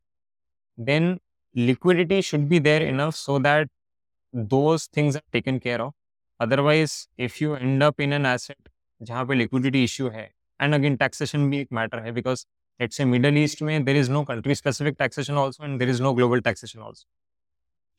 then 0.77 1.19
liquidity 1.55 2.21
should 2.21 2.49
be 2.49 2.59
there 2.59 2.83
enough 2.83 3.15
so 3.15 3.39
that 3.39 3.69
those 4.33 4.87
things 4.87 5.17
are 5.17 5.29
taken 5.33 5.61
care 5.61 5.81
of 5.81 5.93
otherwise 6.41 7.09
if 7.17 7.41
you 7.41 7.55
end 7.55 7.83
up 7.83 8.01
in 8.01 8.13
an 8.13 8.27
asset 8.27 8.59
जहाँ 9.03 9.25
पे 9.29 9.35
liquidity 9.35 9.85
issue 9.85 10.11
है 10.11 10.29
and 10.61 10.75
again 10.75 10.97
taxation 10.99 11.51
भी 11.51 11.61
एक 11.61 11.69
matter 11.73 12.01
है 12.05 12.15
because 12.15 12.47
let's 12.83 12.97
say 12.97 13.05
middle 13.05 13.39
east 13.43 13.63
में 13.63 13.85
there 13.85 14.01
is 14.03 14.09
no 14.09 14.25
country 14.25 14.55
specific 14.55 14.99
taxation 14.99 15.37
also 15.37 15.65
and 15.65 15.81
there 15.81 15.89
is 15.89 16.01
no 16.01 16.13
global 16.15 16.41
taxation 16.41 16.81
also 16.81 17.07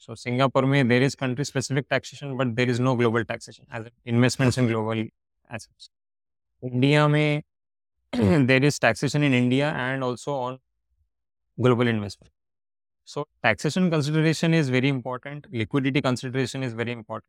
so 0.04 0.14
singapore 0.14 0.66
में 0.72 0.88
there 0.90 1.06
is 1.08 1.16
country 1.22 1.46
specific 1.48 1.88
taxation 1.94 2.36
but 2.36 2.54
there 2.56 2.74
is 2.74 2.80
no 2.88 2.94
global 3.00 3.24
taxation 3.32 3.66
as 3.70 3.88
investments 4.04 4.58
in 4.58 4.68
global 4.68 5.04
assets. 5.50 5.90
India 6.62 7.06
में 7.08 7.42
there 8.52 8.64
is 8.70 8.78
taxation 8.78 9.22
in 9.22 9.34
india 9.34 9.72
and 9.86 10.04
also 10.04 10.32
on 10.34 10.58
global 11.60 11.86
investment. 11.86 12.32
So 13.04 13.26
taxation 13.42 13.90
consideration 13.90 14.54
is 14.54 14.70
very 14.70 14.88
important 14.88 15.46
liquidity 15.52 16.02
consideration 16.08 16.62
is 16.62 16.72
very 16.72 16.92
important 16.92 17.28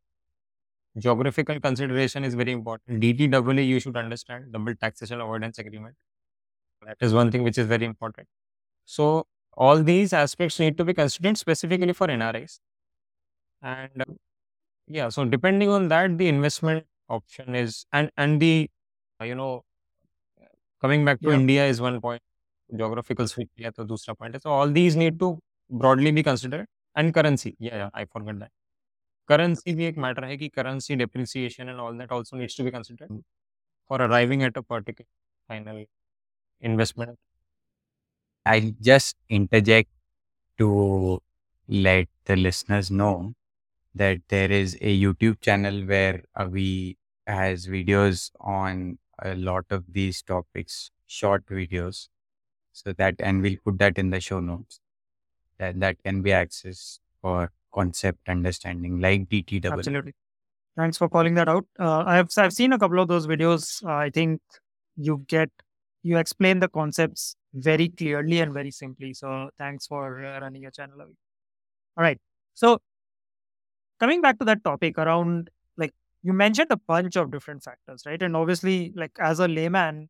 geographical 0.98 1.60
consideration 1.60 2.24
is 2.24 2.34
very 2.34 2.52
important. 2.52 3.00
DTAA 3.02 3.66
you 3.66 3.80
should 3.80 3.96
understand 3.96 4.52
double 4.52 4.76
taxation 4.76 5.22
avoidance 5.22 5.60
agreement. 5.60 5.96
That 6.86 6.98
is 7.02 7.14
one 7.14 7.32
thing 7.32 7.44
which 7.44 7.58
is 7.58 7.68
very 7.68 7.86
important. 7.86 8.28
So 8.86 9.28
all 9.57 9.83
these 9.83 10.13
aspects 10.13 10.59
need 10.61 10.77
to 10.79 10.85
be 10.85 10.95
considered 10.95 11.39
specifically 11.39 11.93
for 11.93 12.09
nris 12.09 12.61
and 13.63 14.03
uh, 14.03 14.13
yeah 14.89 15.09
so 15.09 15.25
depending 15.25 15.69
on 15.71 15.89
that 15.89 16.17
the 16.19 16.29
investment 16.29 16.87
option 17.09 17.55
is 17.55 17.87
and 17.93 18.11
and 18.17 18.41
the 18.41 18.71
uh, 19.21 19.25
you 19.25 19.35
know 19.35 19.65
coming 20.83 21.05
back 21.09 21.19
to 21.25 21.31
Yeah. 21.31 21.39
india 21.41 21.63
is 21.73 21.79
one 21.87 21.99
point 22.07 22.23
geographical 22.81 23.27
switch 23.33 23.51
yeah 23.65 23.73
to 23.79 23.85
dusra 23.93 24.15
point 24.21 24.35
hai. 24.37 24.41
so 24.47 24.51
all 24.59 24.71
these 24.79 24.97
need 25.03 25.17
to 25.25 25.29
broadly 25.83 26.13
be 26.19 26.23
considered 26.31 26.67
and 27.01 27.15
currency 27.19 27.53
yeah 27.69 27.77
yeah 27.83 27.91
i 28.01 28.05
forgot 28.15 28.39
that 28.43 28.53
currency 29.33 29.75
भी 29.81 29.85
एक 29.91 29.99
matter 30.07 30.25
है 30.33 30.37
कि 30.43 30.49
currency 30.59 30.97
depreciation 31.05 31.73
and 31.75 31.81
all 31.87 31.95
that 32.03 32.13
also 32.19 32.37
needs 32.43 32.57
to 32.61 32.65
be 32.69 32.73
considered 32.79 33.13
for 33.89 33.99
arriving 34.09 34.43
at 34.49 34.57
a 34.63 34.65
particular 34.75 35.11
final 35.53 35.85
investment 36.73 37.19
I'll 38.46 38.72
just 38.82 39.16
interject 39.30 39.90
to 40.58 41.22
let 41.68 42.08
the 42.26 42.36
listeners 42.36 42.92
know 42.92 43.34
that 43.96 44.20
there 44.30 44.52
is 44.52 44.76
a 44.82 45.00
YouTube 45.00 45.42
channel 45.42 45.82
where 45.86 46.24
Avi 46.36 46.98
has 47.28 47.68
videos 47.68 48.32
on 48.40 48.98
a 49.22 49.36
lot 49.36 49.66
of 49.70 49.84
these 49.92 50.22
topics, 50.22 50.92
short 51.08 51.46
videos. 51.46 52.08
So 52.74 52.94
that, 52.94 53.16
and 53.20 53.42
we'll 53.42 53.58
put 53.64 53.78
that 53.80 53.98
in 53.98 54.10
the 54.10 54.20
show 54.20 54.40
notes. 54.40 54.80
That 55.58 55.80
that 55.82 56.02
can 56.04 56.22
be 56.22 56.32
accessed 56.32 57.00
for 57.22 57.52
concept 57.74 58.28
understanding, 58.28 59.00
like 59.00 59.30
DTAA. 59.30 59.72
Absolutely. 59.72 60.14
Thanks 60.76 60.98
for 60.98 61.10
calling 61.10 61.36
that 61.36 61.50
out. 61.50 61.66
Uh, 61.80 62.04
I've 62.06 62.30
I've 62.38 62.54
seen 62.54 62.74
a 62.74 62.80
couple 62.80 63.00
of 63.00 63.08
those 63.08 63.28
videos. 63.28 63.84
Uh, 63.84 63.92
I 63.92 64.10
think 64.10 64.42
you 64.96 65.24
get 65.28 65.50
you 66.02 66.18
explain 66.18 66.60
the 66.60 66.70
concepts 66.70 67.36
very 67.55 67.89
clearly 67.89 68.41
and 68.41 68.53
very 68.53 68.71
simply. 68.71 69.13
So 69.15 69.51
thanks 69.59 69.87
for 69.87 70.25
uh, 70.25 70.41
running 70.41 70.63
your 70.63 70.71
channel. 70.71 71.01
Avi. 71.01 71.15
All 71.97 72.05
right. 72.05 72.21
So 72.55 72.79
coming 74.01 74.21
back 74.21 74.39
to 74.39 74.45
that 74.45 74.63
topic 74.65 74.99
around 74.99 75.51
like 75.79 75.93
you 76.23 76.33
mentioned 76.33 76.69
a 76.71 76.77
bunch 76.77 77.17
of 77.17 77.31
different 77.31 77.63
factors, 77.63 78.03
right? 78.07 78.23
And 78.23 78.37
obviously, 78.37 78.93
like 78.97 79.13
as 79.21 79.41
a 79.41 79.49
layman, 79.49 80.09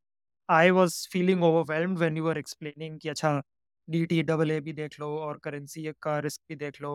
I 0.49 0.71
was 0.71 1.07
feeling 1.11 1.43
overwhelmed 1.43 1.99
when 1.99 2.17
you 2.17 2.25
were 2.25 2.39
explaining 2.39 2.99
कि 3.03 3.09
अच्छा 3.09 3.41
D 3.89 4.05
T 4.07 4.23
double 4.23 4.51
A 4.51 4.61
भी 4.61 4.73
देख 4.73 4.99
लो 5.01 5.09
और 5.27 5.39
currency 5.45 5.93
का 6.03 6.19
risk 6.27 6.41
भी 6.49 6.57
देख 6.57 6.81
लो 6.83 6.93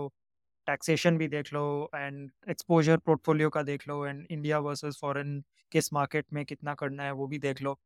taxation 0.68 1.18
भी 1.18 1.28
देख 1.28 1.54
लो 1.54 1.64
एंड 1.96 2.32
एक्सपोजर 2.50 2.98
पोर्टफोलियो 3.10 3.50
का 3.58 3.64
देख 3.64 3.88
लो 3.88 4.06
एंड 4.06 4.26
इंडिया 4.32 4.60
वर्सेस 4.68 4.98
फॉरेन 5.02 5.44
किस 5.72 5.92
मार्केट 5.94 6.26
में 6.34 6.44
कितना 6.46 6.74
करना 6.82 7.04
है 7.04 7.12
वो 7.22 7.28
भी 7.28 7.40
देख 7.48 7.62
लो 7.62 7.78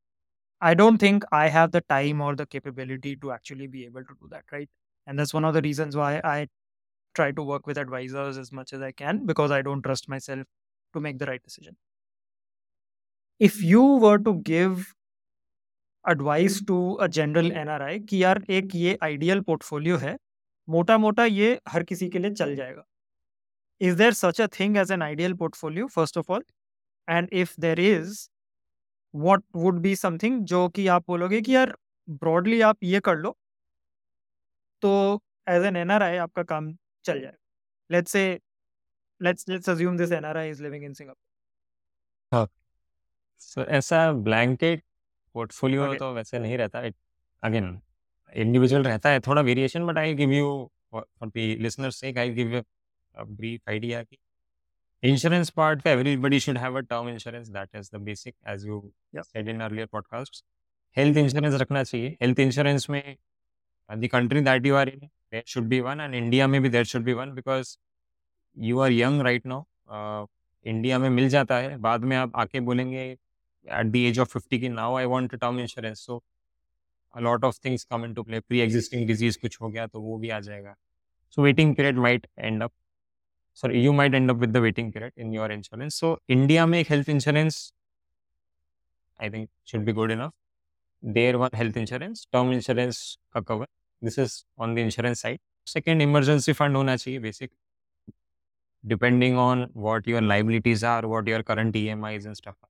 I 0.62 0.74
don't 0.74 0.98
think 0.98 1.24
I 1.32 1.48
have 1.50 1.72
the 1.72 1.82
time 1.82 2.22
or 2.22 2.36
the 2.36 2.46
capability 2.46 3.16
to 3.18 3.32
actually 3.32 3.68
be 3.68 3.86
able 3.86 4.04
to 4.04 4.14
do 4.22 4.28
that, 4.32 4.44
right? 4.52 4.70
And 5.08 5.20
that's 5.20 5.34
one 5.34 5.46
of 5.46 5.54
the 5.54 5.62
reasons 5.62 5.96
why 5.96 6.22
I 6.24 6.48
try 7.16 7.32
to 7.32 7.44
work 7.44 7.68
with 7.68 7.78
advisors 7.78 8.38
as 8.38 8.52
much 8.52 8.74
as 8.74 8.82
I 8.82 8.92
can 8.92 9.26
because 9.26 9.52
I 9.52 9.62
don't 9.62 9.82
trust 9.82 10.10
myself 10.10 10.46
to 10.94 11.00
make 11.00 11.20
the 11.20 11.26
right 11.26 11.44
decision. 11.44 11.78
If 13.40 13.62
you 13.62 13.82
were 13.82 14.18
to 14.20 14.36
give 14.42 14.94
advice 16.08 16.62
to 16.70 16.98
a 17.02 17.08
general 17.18 17.52
NRI 17.52 18.00
कि 18.10 18.24
यार 18.24 18.44
एक 18.58 18.76
ये 18.76 18.98
ideal 19.04 19.44
portfolio 19.50 19.98
है 20.02 20.16
मोटा 20.70 20.98
मोटा 20.98 21.26
ये 21.26 21.60
हर 21.70 21.84
किसी 21.92 22.10
के 22.10 22.20
लिए 22.20 22.32
चल 22.32 22.56
जाएगा 22.56 22.84
is 23.80 23.96
there 23.98 24.14
such 24.20 24.40
a 24.40 24.48
thing 24.48 24.78
as 24.78 24.92
an 24.96 25.02
ideal 25.02 25.36
portfolio 25.44 25.88
first 25.96 26.18
of 26.22 26.30
all 26.30 26.42
and 27.08 27.30
if 27.44 27.56
there 27.66 27.80
is 27.80 28.30
what 29.15 29.43
would 29.57 29.81
be 29.83 29.95
something 29.97 30.41
जो 30.45 30.69
कि 30.69 30.87
आप 30.87 31.05
बोलोगे 31.09 31.41
कि 31.41 31.55
यार 31.55 31.77
broadly 32.25 32.63
आप 32.63 32.79
ये 32.83 33.01
कर 33.01 33.17
लो। 33.17 33.37
तो 34.83 35.21
as 35.49 35.65
an 35.65 35.77
NRI 35.77 36.17
आपका 36.19 36.43
काम 36.43 36.73
चल 37.05 37.21
जाएगा 37.21 37.97
let's 37.97 38.13
say 38.17 38.39
let's 39.21 39.49
let's 39.49 39.69
assume 39.69 39.97
this 39.97 40.13
NRI 40.21 40.47
is 40.53 40.61
living 40.61 40.85
in 40.89 40.95
Singapore 40.95 42.49
सो 43.41 43.65
ऐसा 43.65 44.13
ब्लैंकेट 44.13 44.83
पोर्टफोलियो 45.35 45.87
Okay. 45.87 45.99
तो 45.99 46.13
वैसे 46.15 46.39
नहीं 46.39 46.59
रहता। 46.59 46.83
इट 46.83 46.95
अगेन 47.43 47.81
इंडिविजुअल 48.37 48.83
रहता 48.83 49.09
है 49.09 49.21
थोड़ा 49.21 49.43
variation 49.43 49.87
but 49.87 49.99
I 49.99 50.15
give 50.15 50.31
you 50.31 50.71
for 50.91 51.29
the 51.29 51.57
listeners 51.61 51.97
sake 51.97 52.19
I 52.19 52.31
give 52.31 52.65
a 53.15 53.25
brief 53.25 53.69
idea 53.69 54.03
कि 54.03 54.19
insurance 55.03 55.51
part 55.51 55.83
पे 55.83 55.91
everybody 55.91 56.39
should 56.41 56.57
have 56.59 56.77
a 56.79 56.81
term 56.81 57.09
insurance 57.09 57.49
that 57.49 57.77
is 57.77 57.91
the 57.95 58.01
basic 58.01 58.35
as 58.49 58.67
you 58.67 58.83
said 59.17 59.49
in 59.49 59.61
earlier 59.61 59.87
podcast 59.87 60.45
health 60.97 61.17
insurance 61.17 61.55
रखना 61.61 61.83
चाहिए। 61.85 62.17
Health 62.23 62.41
insurance 62.41 62.89
में 62.91 63.17
the 63.91 64.09
country 64.13 64.41
that 64.41 64.67
you 64.67 64.75
are 64.75 64.89
in 64.89 64.99
there 64.99 65.43
should 65.47 65.65
be 65.69 65.81
one 65.81 66.01
and 66.01 66.15
India 66.15 66.47
में 66.47 66.61
भी 66.63 66.69
there 66.69 66.85
should 66.85 67.05
be 67.05 67.13
one 67.13 67.33
because 67.35 67.77
you 68.57 68.79
are 68.81 68.93
young 68.93 69.23
right 69.23 69.47
now 69.47 70.27
India 70.67 70.99
में 70.99 71.09
मिल 71.11 71.29
जाता 71.29 71.57
है। 71.57 71.77
बाद 71.79 72.05
में 72.05 72.17
आप 72.17 72.37
आके 72.37 72.61
बोलेंगे 72.61 73.05
at 73.05 73.87
the 73.87 73.97
age 73.97 74.19
of 74.19 74.29
fifty 74.29 74.59
की 74.61 74.69
now 74.69 74.97
I 74.97 75.05
want 75.05 75.35
term 75.35 75.61
insurance 75.61 76.05
so 76.07 76.23
a 77.15 77.21
lot 77.21 77.45
of 77.45 77.59
things 77.65 77.85
come 77.85 78.05
in 78.05 78.15
play 78.15 78.41
pre 78.41 78.61
existing 78.61 79.07
disease 79.07 79.39
कुछ 79.43 79.61
हो 79.61 79.69
गया 79.69 79.87
तो 79.87 80.01
वो 80.01 80.19
भी 80.19 80.31
आ 80.31 80.41
जाएगा। 80.41 80.77
सो 81.31 81.43
waiting 81.43 81.75
period 81.77 81.99
might 81.99 82.27
end 82.39 82.63
up 82.63 82.73
sorry 83.60 83.82
you 83.82 83.94
might 83.94 84.14
end 84.20 84.32
up 84.32 84.38
with 84.38 84.54
the 84.54 84.62
waiting 84.62 84.92
period 84.92 85.14
in 85.16 85.32
your 85.32 85.50
insurance 85.58 85.96
so 86.04 86.18
India 86.38 86.66
में 86.68 86.80
एक 86.80 86.88
health 86.88 87.12
insurance 87.16 87.60
I 89.20 89.30
think 89.30 89.50
should 89.64 89.86
be 89.86 89.94
good 89.94 90.12
enough 90.12 90.34
there 91.18 91.38
one 91.40 91.58
health 91.62 91.78
insurance 91.84 92.26
term 92.34 92.52
insurance 92.60 93.02
का 93.36 93.46
cover 93.52 93.68
this 94.02 94.18
is 94.18 94.46
on 94.58 94.76
the 94.76 94.82
insurance 94.82 95.26
side 95.28 95.40
second 95.76 96.02
emergency 96.02 96.54
fund 96.62 96.76
होना 96.76 96.96
चाहिए 96.96 97.22
basic 97.28 97.52
depending 98.94 99.38
on 99.38 99.68
what 99.74 100.08
your 100.14 100.22
liabilities 100.22 100.84
are 100.94 101.02
what 101.08 101.28
your 101.28 101.44
current 101.44 101.76
EMIs 101.76 102.26
and 102.26 102.38
stuff 102.38 102.56
are 102.62 102.70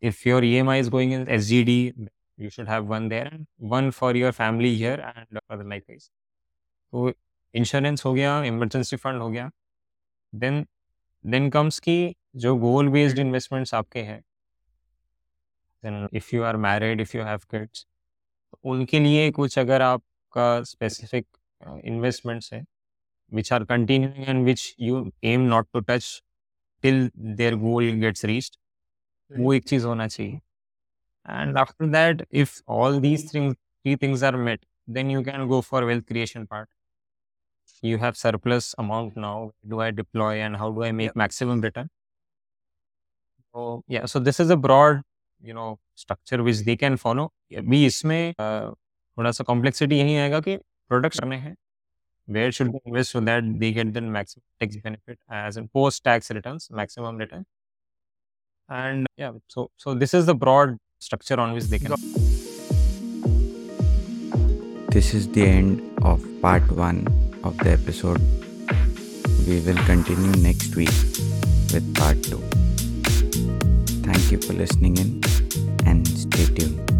if 0.00 0.24
your 0.26 0.40
EMI 0.40 0.80
is 0.80 0.88
going 0.88 1.12
in 1.12 1.26
SGD, 1.26 2.08
you 2.36 2.50
should 2.50 2.68
have 2.68 2.86
one 2.86 3.08
there 3.08 3.28
and 3.32 3.46
one 3.56 3.90
for 3.90 4.14
your 4.14 4.32
family 4.32 4.74
here 4.76 5.12
and 5.14 5.40
other 5.50 5.64
likewise. 5.64 6.10
तो 6.92 7.12
insurance 7.54 8.04
हो 8.04 8.12
गया 8.14 8.42
emergency 8.44 8.96
fund 8.96 9.22
हो 9.22 9.28
गया 9.30 9.50
then 10.33 10.65
then 11.25 11.49
comes 11.49 11.79
की 11.79 12.15
जो 12.35 12.55
goal 12.57 12.89
based 12.89 13.19
investments 13.19 13.73
आपके 13.73 14.01
हैं। 14.01 14.21
Then 15.83 16.07
if 16.13 16.35
you 16.35 16.43
are 16.43 16.57
married 16.57 17.01
if 17.01 17.15
you 17.17 17.23
have 17.23 17.39
kids 17.51 17.85
उनके 18.65 18.99
लिए 18.99 19.29
कुछ 19.31 19.57
अगर 19.59 19.81
आपका 19.81 20.61
स्पेसिफिक 20.63 21.25
इन्वेस्टमेंट्स 21.85 22.53
है 22.53 22.63
which 23.31 23.51
are 23.53 23.63
continuing 23.65 24.29
and 24.29 24.45
which 24.45 24.75
you 24.79 25.09
am 25.23 25.41
not 25.49 25.67
to 25.73 25.79
touch 25.79 26.21
till 26.83 27.09
their 27.17 27.55
goal 27.55 27.91
gets 28.01 28.25
reached 28.25 28.57
वो 29.31 29.53
एक 29.53 29.67
चीज़ 29.67 29.85
होना 29.85 30.07
चाहिए। 30.07 30.39
And 31.25 31.57
after 31.57 31.85
that 31.87 32.25
if 32.33 32.61
all 32.69 32.99
these 33.01 33.33
things 33.33 33.55
three 33.55 33.95
things 33.95 34.23
are 34.23 34.35
met 34.37 34.65
then 34.89 35.11
you 35.11 35.23
can 35.23 35.45
go 35.47 35.61
for 35.61 35.83
wealth 35.83 36.07
creation 36.07 36.45
part 36.45 36.69
you 37.82 37.98
have 37.98 38.16
surplus 38.16 38.74
amount 38.78 39.16
now 39.16 39.50
do 39.68 39.80
i 39.80 39.90
deploy 39.90 40.40
and 40.40 40.56
how 40.56 40.70
do 40.70 40.82
i 40.82 40.92
make 40.92 41.14
maximum 41.14 41.60
return 41.60 41.88
so 43.52 43.82
yeah 43.88 44.06
so 44.06 44.18
this 44.18 44.40
is 44.40 44.50
a 44.50 44.56
broad 44.56 45.02
you 45.42 45.54
know 45.54 45.78
structure 45.94 46.42
which 46.42 46.60
they 46.70 46.76
can 46.76 46.96
follow 46.96 47.28
भी 47.52 47.84
इसमें 47.86 48.34
uh, 48.40 48.74
थोड़ा 49.18 49.30
सा 49.32 49.44
complexity 49.44 49.98
यही 49.98 50.16
आएगा 50.16 50.40
कि 50.40 50.56
products 50.88 51.20
करने 51.20 51.36
हैं 51.36 51.54
where 52.28 52.52
should 52.52 52.72
they 52.72 52.80
invest 52.84 53.12
so 53.14 53.20
that 53.20 53.44
they 53.60 53.70
get 53.72 53.92
the 53.94 54.00
maximum 54.00 54.42
tax 54.60 54.76
benefit 54.86 55.18
as 55.40 55.58
in 55.60 55.68
post 55.68 56.02
tax 56.08 56.30
returns 56.36 56.68
maximum 56.80 57.20
return 57.24 57.44
and 58.78 59.06
yeah 59.22 59.36
so 59.54 59.70
so 59.84 59.94
this 59.94 60.14
is 60.20 60.26
the 60.30 60.34
broad 60.34 60.76
structure 60.98 61.38
on 61.44 61.52
which 61.58 61.68
they 61.74 61.78
can 61.78 61.94
This 64.96 65.12
is 65.14 65.28
the 65.28 65.46
end 65.46 66.04
of 66.10 66.26
part 66.42 66.72
one 66.72 67.00
of 67.43 67.57
the 67.59 67.71
episode. 67.71 68.21
We 69.47 69.59
will 69.61 69.81
continue 69.85 70.31
next 70.41 70.75
week 70.75 70.93
with 71.73 71.95
part 71.95 72.21
two. 72.23 72.41
Thank 74.03 74.31
you 74.31 74.39
for 74.39 74.53
listening 74.53 74.97
in 74.97 75.21
and 75.85 76.07
stay 76.07 76.45
tuned. 76.45 76.90